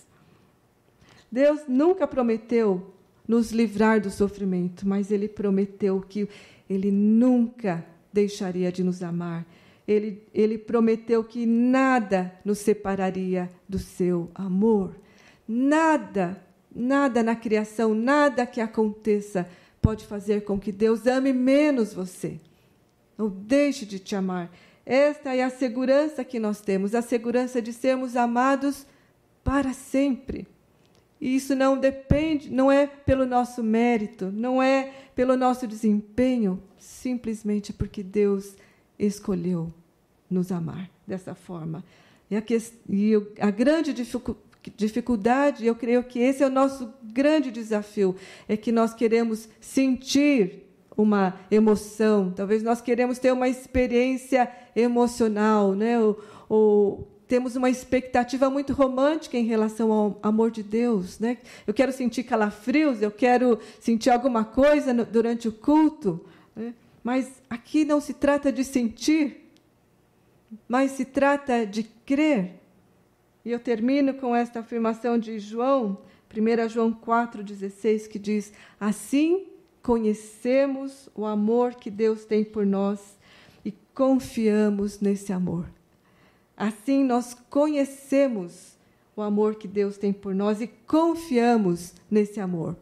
[1.35, 2.95] Deus nunca prometeu
[3.27, 6.29] nos livrar do sofrimento, mas Ele prometeu que
[6.71, 9.45] Ele nunca deixaria de nos amar.
[9.87, 14.95] Ele, ele prometeu que nada nos separaria do seu amor.
[15.47, 16.41] Nada,
[16.73, 19.49] nada na criação, nada que aconteça
[19.83, 22.39] pode fazer com que Deus ame menos você.
[23.19, 24.53] Não deixe de te amar.
[24.87, 28.87] Esta é a segurança que nós temos, a segurança de sermos amados
[29.43, 30.54] para sempre.
[31.25, 37.73] E isso não depende, não é pelo nosso mérito, não é pelo nosso desempenho, simplesmente
[37.73, 38.55] porque Deus
[38.99, 39.73] escolheu
[40.29, 41.83] nos amar dessa forma.
[42.31, 42.59] E a, que,
[42.91, 43.95] e a grande
[44.77, 48.15] dificuldade, eu creio que esse é o nosso grande desafio,
[48.47, 54.47] é que nós queremos sentir uma emoção, talvez nós queremos ter uma experiência
[54.77, 55.99] emocional, né?
[55.99, 61.19] ou, ou temos uma expectativa muito romântica em relação ao amor de Deus.
[61.19, 61.39] Né?
[61.67, 66.25] Eu quero sentir calafrios, eu quero sentir alguma coisa no, durante o culto.
[66.55, 66.75] Né?
[67.03, 69.51] Mas aqui não se trata de sentir,
[70.69, 72.61] mas se trata de crer.
[73.45, 75.99] E eu termino com esta afirmação de João,
[76.35, 79.47] 1 João 4,16, que diz: Assim
[79.83, 83.19] conhecemos o amor que Deus tem por nós
[83.65, 85.67] e confiamos nesse amor.
[86.57, 88.75] Assim nós conhecemos
[89.17, 92.77] o amor que Deus tem por nós e confiamos nesse amor.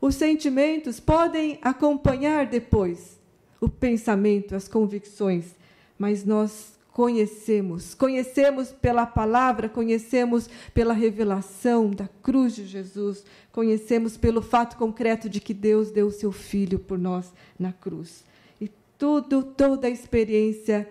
[0.00, 3.18] Os sentimentos podem acompanhar depois
[3.60, 5.54] o pensamento, as convicções,
[5.98, 14.42] mas nós conhecemos, conhecemos pela palavra, conhecemos pela revelação da cruz de Jesus, conhecemos pelo
[14.42, 18.24] fato concreto de que Deus deu o seu filho por nós na cruz.
[18.60, 20.88] E tudo, toda a experiência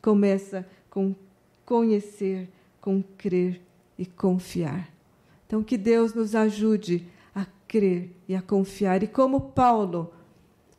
[0.00, 1.14] começa com
[1.70, 2.48] conhecer,
[2.80, 3.60] com crer
[3.96, 4.90] e confiar.
[5.46, 9.04] Então, que Deus nos ajude a crer e a confiar.
[9.04, 10.12] E como Paulo,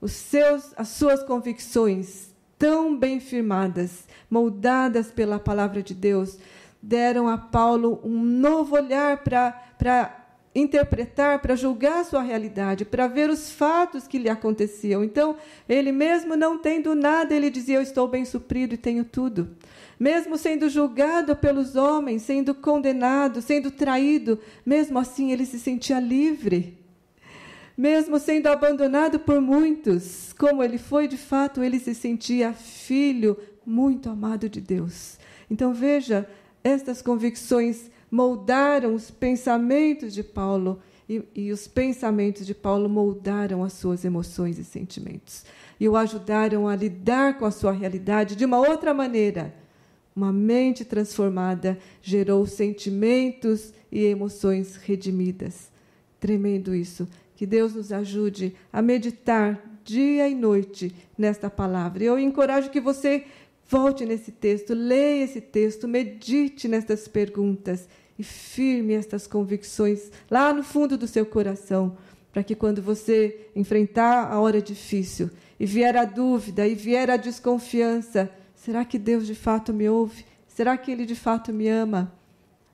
[0.02, 6.38] os seus, as suas convicções tão bem firmadas, moldadas pela palavra de Deus,
[6.82, 13.50] deram a Paulo um novo olhar para interpretar, para julgar sua realidade, para ver os
[13.50, 15.06] fatos que lhe aconteciam.
[15.06, 15.38] Então,
[15.70, 19.56] ele mesmo não tendo nada, ele dizia: Eu estou bem suprido e tenho tudo.
[20.02, 26.76] Mesmo sendo julgado pelos homens, sendo condenado, sendo traído, mesmo assim ele se sentia livre.
[27.78, 34.10] Mesmo sendo abandonado por muitos, como ele foi de fato, ele se sentia filho muito
[34.10, 35.20] amado de Deus.
[35.52, 36.28] Então veja,
[36.64, 43.74] estas convicções moldaram os pensamentos de Paulo e, e, os pensamentos de Paulo moldaram as
[43.74, 45.46] suas emoções e sentimentos
[45.80, 49.61] e o ajudaram a lidar com a sua realidade de uma outra maneira.
[50.16, 55.72] Uma mente transformada gerou sentimentos e emoções redimidas.
[56.20, 57.08] Tremendo isso.
[57.36, 62.04] Que Deus nos ajude a meditar dia e noite nesta palavra.
[62.04, 63.26] Eu encorajo que você
[63.68, 67.88] volte nesse texto, leia esse texto, medite nestas perguntas
[68.20, 71.98] e firme estas convicções lá no fundo do seu coração,
[72.32, 77.18] para que quando você enfrentar a hora difícil e vier a dúvida e vier a
[77.18, 78.30] desconfiança,
[78.64, 80.24] será que Deus de fato me ouve?
[80.48, 82.14] Será que Ele de fato me ama?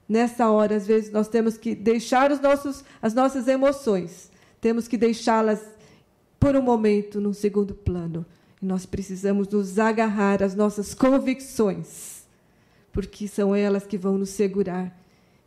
[0.07, 4.29] Nessa hora, às vezes, nós temos que deixar os nossos, as nossas emoções,
[4.59, 5.61] temos que deixá-las
[6.37, 8.25] por um momento num segundo plano.
[8.61, 12.27] E nós precisamos nos agarrar às nossas convicções,
[12.91, 14.93] porque são elas que vão nos segurar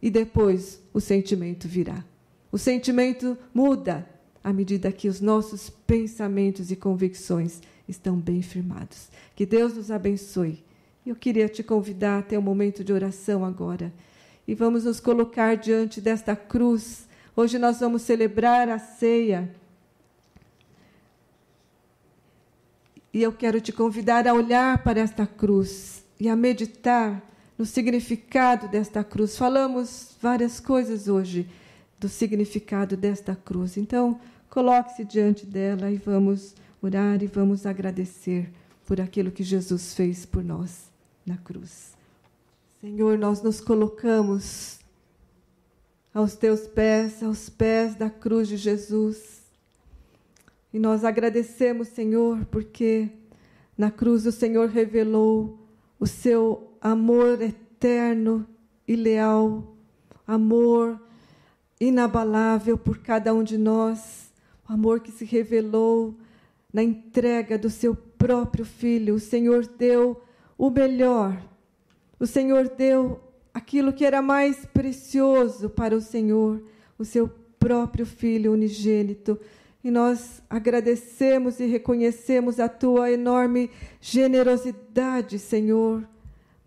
[0.00, 2.02] e depois o sentimento virá.
[2.50, 4.08] O sentimento muda
[4.42, 7.60] à medida que os nossos pensamentos e convicções
[7.90, 9.08] estão bem firmados.
[9.34, 10.64] Que Deus nos abençoe.
[11.04, 13.92] Eu queria te convidar a ter um momento de oração agora.
[14.46, 17.08] E vamos nos colocar diante desta cruz.
[17.34, 19.50] Hoje nós vamos celebrar a ceia.
[23.12, 27.20] E eu quero te convidar a olhar para esta cruz e a meditar
[27.58, 29.36] no significado desta cruz.
[29.36, 31.48] Falamos várias coisas hoje
[31.98, 33.76] do significado desta cruz.
[33.76, 38.50] Então, coloque-se diante dela e vamos orar e vamos agradecer
[38.86, 40.90] por aquilo que Jesus fez por nós
[41.24, 41.94] na cruz.
[42.80, 44.80] Senhor, nós nos colocamos
[46.12, 49.42] aos teus pés, aos pés da cruz de Jesus.
[50.72, 53.10] E nós agradecemos, Senhor, porque
[53.76, 55.58] na cruz o Senhor revelou
[55.98, 58.46] o seu amor eterno
[58.88, 59.76] e leal,
[60.26, 61.00] amor
[61.80, 64.32] inabalável por cada um de nós,
[64.68, 66.14] o amor que se revelou
[66.72, 69.14] na entrega do seu próprio filho.
[69.14, 70.22] O Senhor deu
[70.56, 71.42] o melhor,
[72.18, 73.20] o Senhor deu
[73.52, 76.62] aquilo que era mais precioso para o Senhor,
[76.98, 79.38] o seu próprio filho unigênito.
[79.82, 86.06] E nós agradecemos e reconhecemos a tua enorme generosidade, Senhor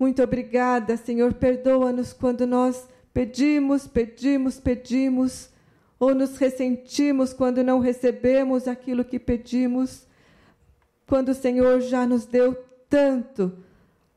[0.03, 1.33] muito obrigada, Senhor.
[1.33, 5.49] Perdoa-nos quando nós pedimos, pedimos, pedimos,
[6.03, 10.05] ou nos ressentimos quando não recebemos aquilo que pedimos,
[11.07, 12.55] quando o Senhor já nos deu
[12.89, 13.53] tanto.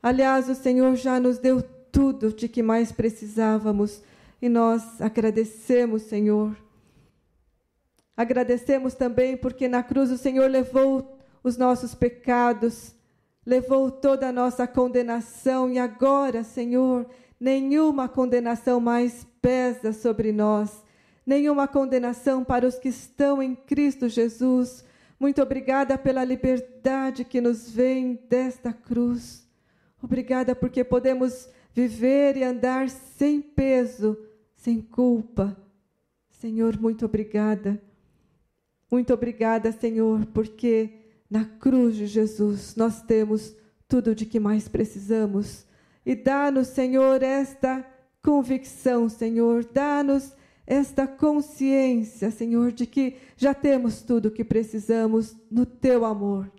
[0.03, 4.03] Aliás, o Senhor já nos deu tudo de que mais precisávamos
[4.41, 6.57] e nós agradecemos, Senhor.
[8.17, 12.97] Agradecemos também porque na cruz o Senhor levou os nossos pecados
[13.47, 17.07] levou toda a nossa condenação e agora, Senhor,
[17.39, 20.83] nenhuma condenação mais pesa sobre nós,
[21.27, 24.85] nenhuma condenação para os que estão em Cristo Jesus.
[25.19, 29.45] Muito obrigada pela liberdade que nos vem desta cruz.
[30.01, 34.17] Obrigada porque podemos viver e andar sem peso,
[34.55, 35.57] sem culpa.
[36.31, 37.83] Senhor, muito obrigada.
[38.91, 43.57] Muito obrigada, Senhor, porque na cruz de Jesus, nós temos
[43.89, 45.67] tudo de que mais precisamos.
[46.05, 47.85] E dá-nos, Senhor, esta
[48.23, 50.33] convicção, Senhor, dá-nos
[50.67, 56.51] esta consciência, Senhor, de que já temos tudo o que precisamos no teu amor.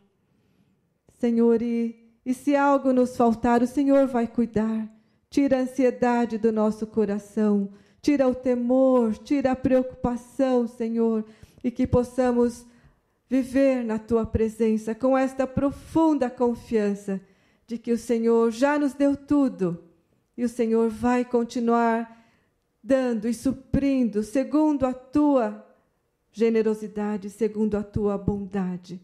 [1.20, 1.96] Senhor, e,
[2.26, 4.88] e se algo nos faltar, o Senhor vai cuidar.
[5.30, 7.70] Tira a ansiedade do nosso coração,
[8.02, 11.26] tira o temor, tira a preocupação, Senhor,
[11.62, 12.66] e que possamos
[13.30, 17.20] viver na tua presença com esta profunda confiança
[17.66, 19.84] de que o Senhor já nos deu tudo
[20.38, 22.17] e o Senhor vai continuar
[22.88, 25.68] dando e suprindo segundo a tua
[26.32, 29.02] generosidade, segundo a tua bondade.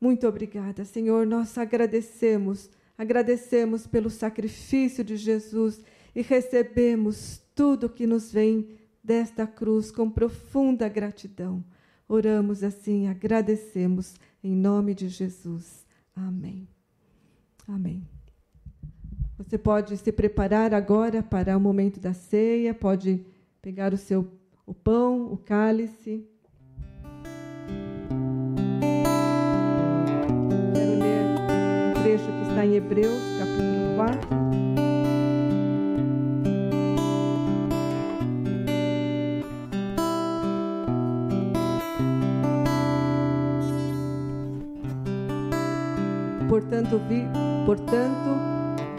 [0.00, 1.26] Muito obrigada, Senhor.
[1.26, 5.82] Nós agradecemos, agradecemos pelo sacrifício de Jesus
[6.14, 11.62] e recebemos tudo que nos vem desta cruz com profunda gratidão.
[12.08, 15.84] Oramos assim, agradecemos em nome de Jesus.
[16.16, 16.66] Amém.
[17.68, 18.21] Amém.
[19.38, 23.24] Você pode se preparar agora para o momento da ceia, pode
[23.60, 24.26] pegar o seu
[24.66, 26.24] o pão, o cálice.
[30.74, 31.24] Quero ler
[31.90, 34.42] um trecho que está em Hebreus, capítulo 4.
[46.48, 47.24] portanto, vi,
[47.64, 48.51] portanto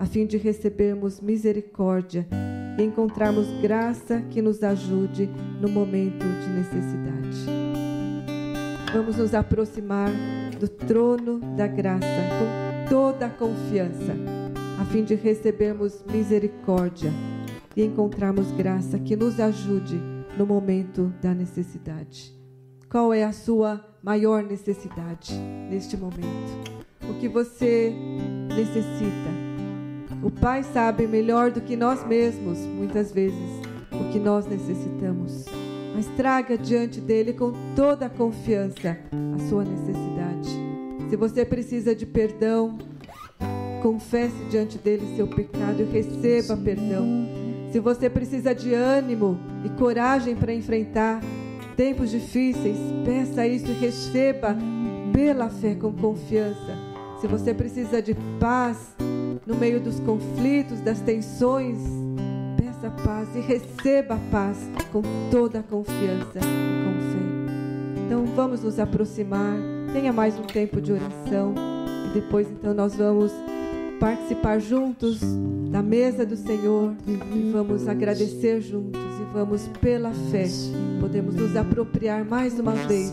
[0.00, 2.26] a fim de recebermos misericórdia
[2.78, 5.28] e encontrarmos graça que nos ajude
[5.60, 7.44] no momento de necessidade.
[8.94, 10.10] Vamos nos aproximar
[10.58, 14.16] do trono da graça com toda a confiança,
[14.80, 17.12] a fim de recebermos misericórdia
[17.76, 20.00] e encontrarmos graça que nos ajude
[20.38, 22.34] no momento da necessidade.
[22.88, 25.34] Qual é a sua maior necessidade
[25.68, 26.80] neste momento?
[27.02, 27.94] O que você
[28.48, 29.49] necessita?
[30.22, 33.38] O Pai sabe melhor do que nós mesmos, muitas vezes,
[33.90, 35.46] o que nós necessitamos.
[35.94, 38.98] Mas traga diante dele com toda a confiança
[39.34, 40.50] a sua necessidade.
[41.08, 42.76] Se você precisa de perdão,
[43.82, 47.26] confesse diante dele seu pecado e receba perdão.
[47.72, 51.22] Se você precisa de ânimo e coragem para enfrentar
[51.76, 54.54] tempos difíceis, peça isso e receba
[55.14, 56.76] pela fé com confiança.
[57.20, 58.94] Se você precisa de paz,
[59.50, 61.76] no meio dos conflitos, das tensões,
[62.56, 64.56] peça paz e receba a paz
[64.92, 68.00] com toda a confiança e com fé.
[68.06, 69.56] Então vamos nos aproximar,
[69.92, 71.52] tenha mais um tempo de oração
[72.08, 73.32] e depois então nós vamos
[73.98, 75.18] participar juntos
[75.68, 80.46] da mesa do Senhor e vamos agradecer juntos e vamos pela fé
[81.00, 83.12] podemos nos apropriar mais uma vez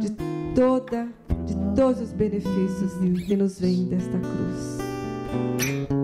[0.00, 0.10] de
[0.54, 1.08] toda
[1.46, 2.92] de todos os benefícios
[3.26, 4.87] que nos vêm desta cruz.
[5.38, 5.97] Thank you.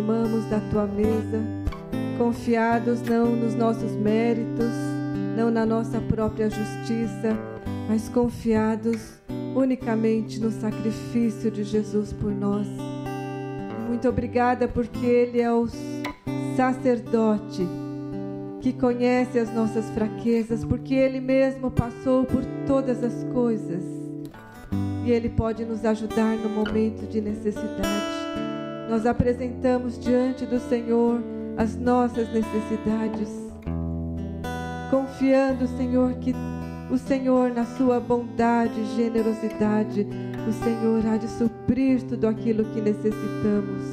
[0.00, 1.38] Aproximamos da tua mesa,
[2.16, 4.72] confiados não nos nossos méritos,
[5.36, 7.36] não na nossa própria justiça,
[7.86, 9.20] mas confiados
[9.54, 12.66] unicamente no sacrifício de Jesus por nós.
[13.88, 15.68] Muito obrigada porque Ele é o
[16.56, 17.66] sacerdote
[18.62, 23.82] que conhece as nossas fraquezas, porque Ele mesmo passou por todas as coisas.
[25.04, 28.09] E Ele pode nos ajudar no momento de necessidade
[28.90, 31.22] nós apresentamos diante do Senhor
[31.56, 33.28] as nossas necessidades,
[34.90, 36.34] confiando, Senhor, que
[36.90, 40.04] o Senhor, na sua bondade e generosidade,
[40.48, 43.84] o Senhor há de suprir tudo aquilo que necessitamos.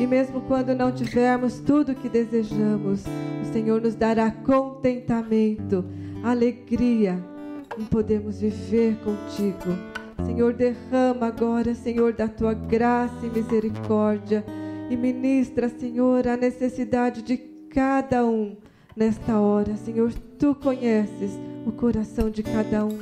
[0.00, 3.04] E mesmo quando não tivermos tudo o que desejamos,
[3.42, 5.84] o Senhor nos dará contentamento,
[6.24, 7.22] alegria
[7.78, 14.44] em podermos viver contigo Senhor, derrama agora, Senhor, da tua graça e misericórdia
[14.90, 17.36] e ministra, Senhor, a necessidade de
[17.70, 18.56] cada um
[18.96, 19.76] nesta hora.
[19.76, 22.98] Senhor, tu conheces o coração de cada um.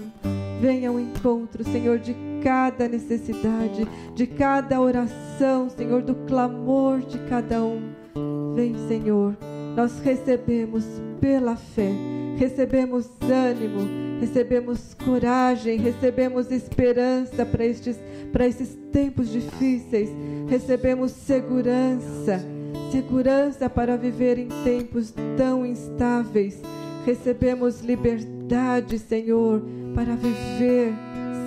[0.60, 7.62] Venha ao encontro, Senhor, de cada necessidade, de cada oração, Senhor, do clamor de cada
[7.62, 7.80] um.
[8.54, 9.36] Vem, Senhor,
[9.76, 10.84] nós recebemos
[11.20, 11.90] pela fé,
[12.36, 17.98] recebemos ânimo, recebemos coragem, recebemos esperança para estes
[18.32, 20.10] para esses tempos difíceis,
[20.48, 22.44] recebemos segurança,
[22.90, 26.60] segurança para viver em tempos tão instáveis,
[27.06, 29.62] recebemos liberdade liberdade, Senhor,
[29.94, 30.92] para viver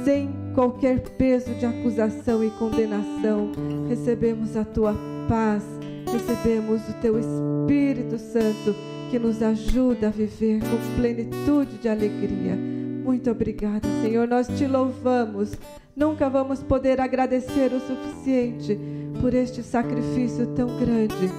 [0.03, 3.51] sem qualquer peso de acusação e condenação.
[3.87, 4.95] Recebemos a tua
[5.27, 5.63] paz,
[6.11, 8.75] recebemos o teu Espírito Santo
[9.09, 12.55] que nos ajuda a viver com plenitude de alegria.
[12.55, 14.27] Muito obrigada, Senhor.
[14.27, 15.53] Nós te louvamos.
[15.95, 18.77] Nunca vamos poder agradecer o suficiente
[19.19, 21.29] por este sacrifício tão grande,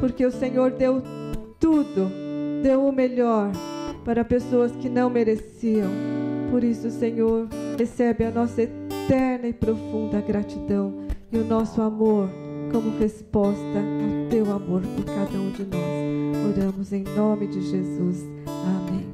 [0.00, 1.02] porque o Senhor deu
[1.60, 2.10] tudo,
[2.62, 3.52] deu o melhor
[4.04, 5.90] para pessoas que não mereciam.
[6.50, 7.46] Por isso, Senhor,
[7.78, 12.28] recebe a nossa eterna e profunda gratidão e o nosso amor
[12.72, 16.58] como resposta ao teu amor por cada um de nós.
[16.58, 18.24] Oramos em nome de Jesus.
[18.46, 19.06] Amém.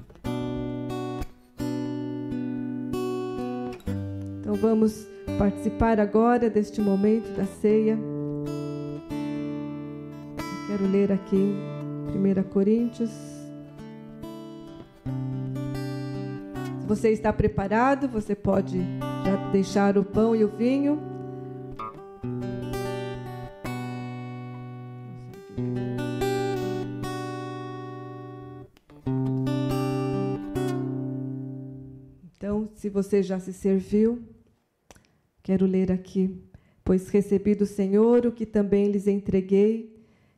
[4.41, 5.07] Então vamos
[5.39, 7.99] participar agora deste momento da ceia.
[10.39, 11.55] Eu quero ler aqui
[12.15, 13.11] 1 Coríntios.
[16.81, 18.79] Se você está preparado, você pode
[19.25, 21.14] já deixar o pão e o vinho.
[32.95, 34.23] Você já se serviu,
[35.43, 36.41] quero ler aqui.
[36.85, 39.93] Pois recebi do Senhor o que também lhes entreguei,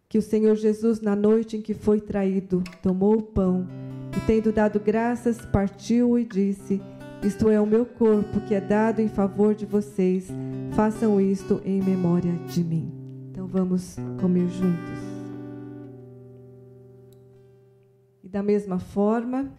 [0.08, 3.68] que o Senhor Jesus, na noite em que foi traído, tomou o pão
[4.16, 6.80] e, tendo dado graças, partiu e disse:
[7.22, 10.28] Isto é o meu corpo que é dado em favor de vocês.
[10.72, 12.90] Façam isto em memória de mim.
[13.30, 14.98] Então vamos comer juntos.
[18.24, 19.52] E da mesma forma,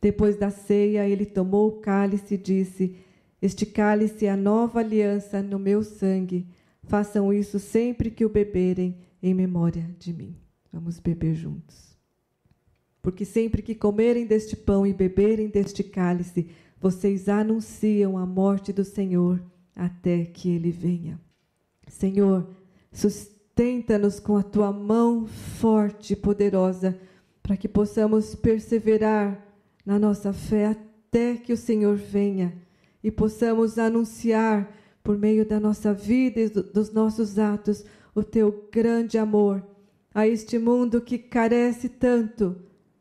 [0.00, 2.96] depois da ceia, ele tomou o cálice e disse:
[3.40, 6.46] Este cálice é a nova aliança no meu sangue.
[6.82, 10.36] Façam isso sempre que o beberem, em memória de mim.
[10.72, 11.96] Vamos beber juntos.
[13.02, 18.84] Porque sempre que comerem deste pão e beberem deste cálice, vocês anunciam a morte do
[18.84, 19.42] Senhor
[19.74, 21.20] até que ele venha.
[21.88, 22.48] Senhor,
[22.92, 26.98] sustenta-nos com a tua mão forte e poderosa,
[27.42, 29.45] para que possamos perseverar
[29.86, 32.52] na nossa fé até que o Senhor venha
[33.02, 39.16] e possamos anunciar por meio da nossa vida e dos nossos atos o teu grande
[39.16, 39.64] amor
[40.12, 42.56] a este mundo que carece tanto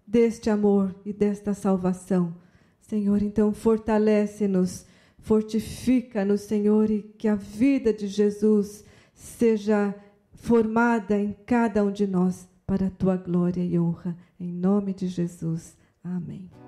[0.05, 2.35] deste amor e desta salvação.
[2.81, 4.85] Senhor, então fortalece-nos,
[5.17, 8.83] fortifica-nos, Senhor, e que a vida de Jesus
[9.13, 9.95] seja
[10.33, 14.15] formada em cada um de nós para a tua glória e honra.
[14.39, 15.75] Em nome de Jesus.
[16.03, 16.64] Amém.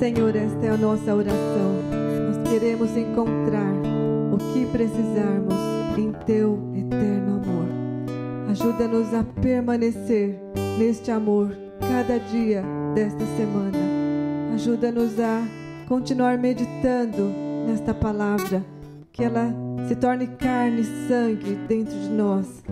[0.00, 1.74] Senhor, esta é a nossa oração.
[2.26, 3.74] Nós queremos encontrar
[4.32, 5.54] o que precisarmos
[5.98, 7.66] em teu eterno amor.
[8.50, 10.40] Ajuda-nos a permanecer
[10.78, 13.76] neste amor cada dia desta semana.
[14.54, 15.42] Ajuda-nos a
[15.86, 17.30] continuar meditando
[17.66, 18.64] nesta palavra,
[19.12, 19.54] que ela
[19.86, 22.64] se torne carne e sangue dentro de nós,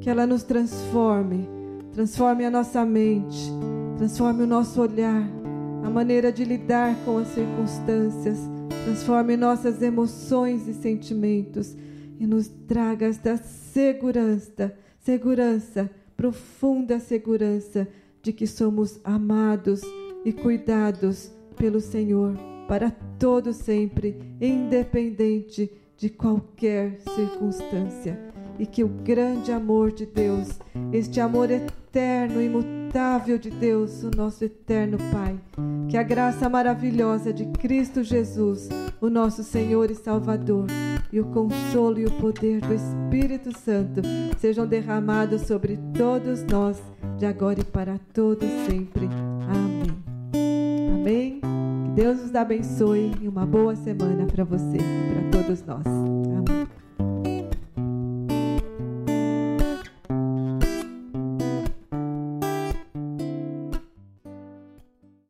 [0.00, 1.48] que ela nos transforme,
[1.94, 3.52] transforme a nossa mente,
[3.98, 5.41] transforme o nosso olhar
[5.82, 8.38] a maneira de lidar com as circunstâncias,
[8.84, 11.76] transforme nossas emoções e sentimentos
[12.18, 17.88] e nos traga esta segurança, segurança, profunda segurança
[18.22, 19.82] de que somos amados
[20.24, 22.36] e cuidados pelo Senhor
[22.68, 28.18] para todo sempre, independente de qualquer circunstância.
[28.58, 30.58] E que o grande amor de Deus,
[30.92, 35.34] este amor eterno e imutável, imutável de Deus, o nosso eterno Pai.
[35.88, 38.68] Que a graça maravilhosa de Cristo Jesus,
[39.00, 40.66] o nosso Senhor e Salvador,
[41.10, 44.02] e o consolo e o poder do Espírito Santo
[44.38, 46.82] sejam derramados sobre todos nós,
[47.16, 49.08] de agora e para todos sempre.
[49.48, 49.96] Amém.
[51.00, 51.40] Amém.
[51.84, 55.86] Que Deus nos abençoe e uma boa semana para você e para todos nós.
[55.86, 56.81] Amém.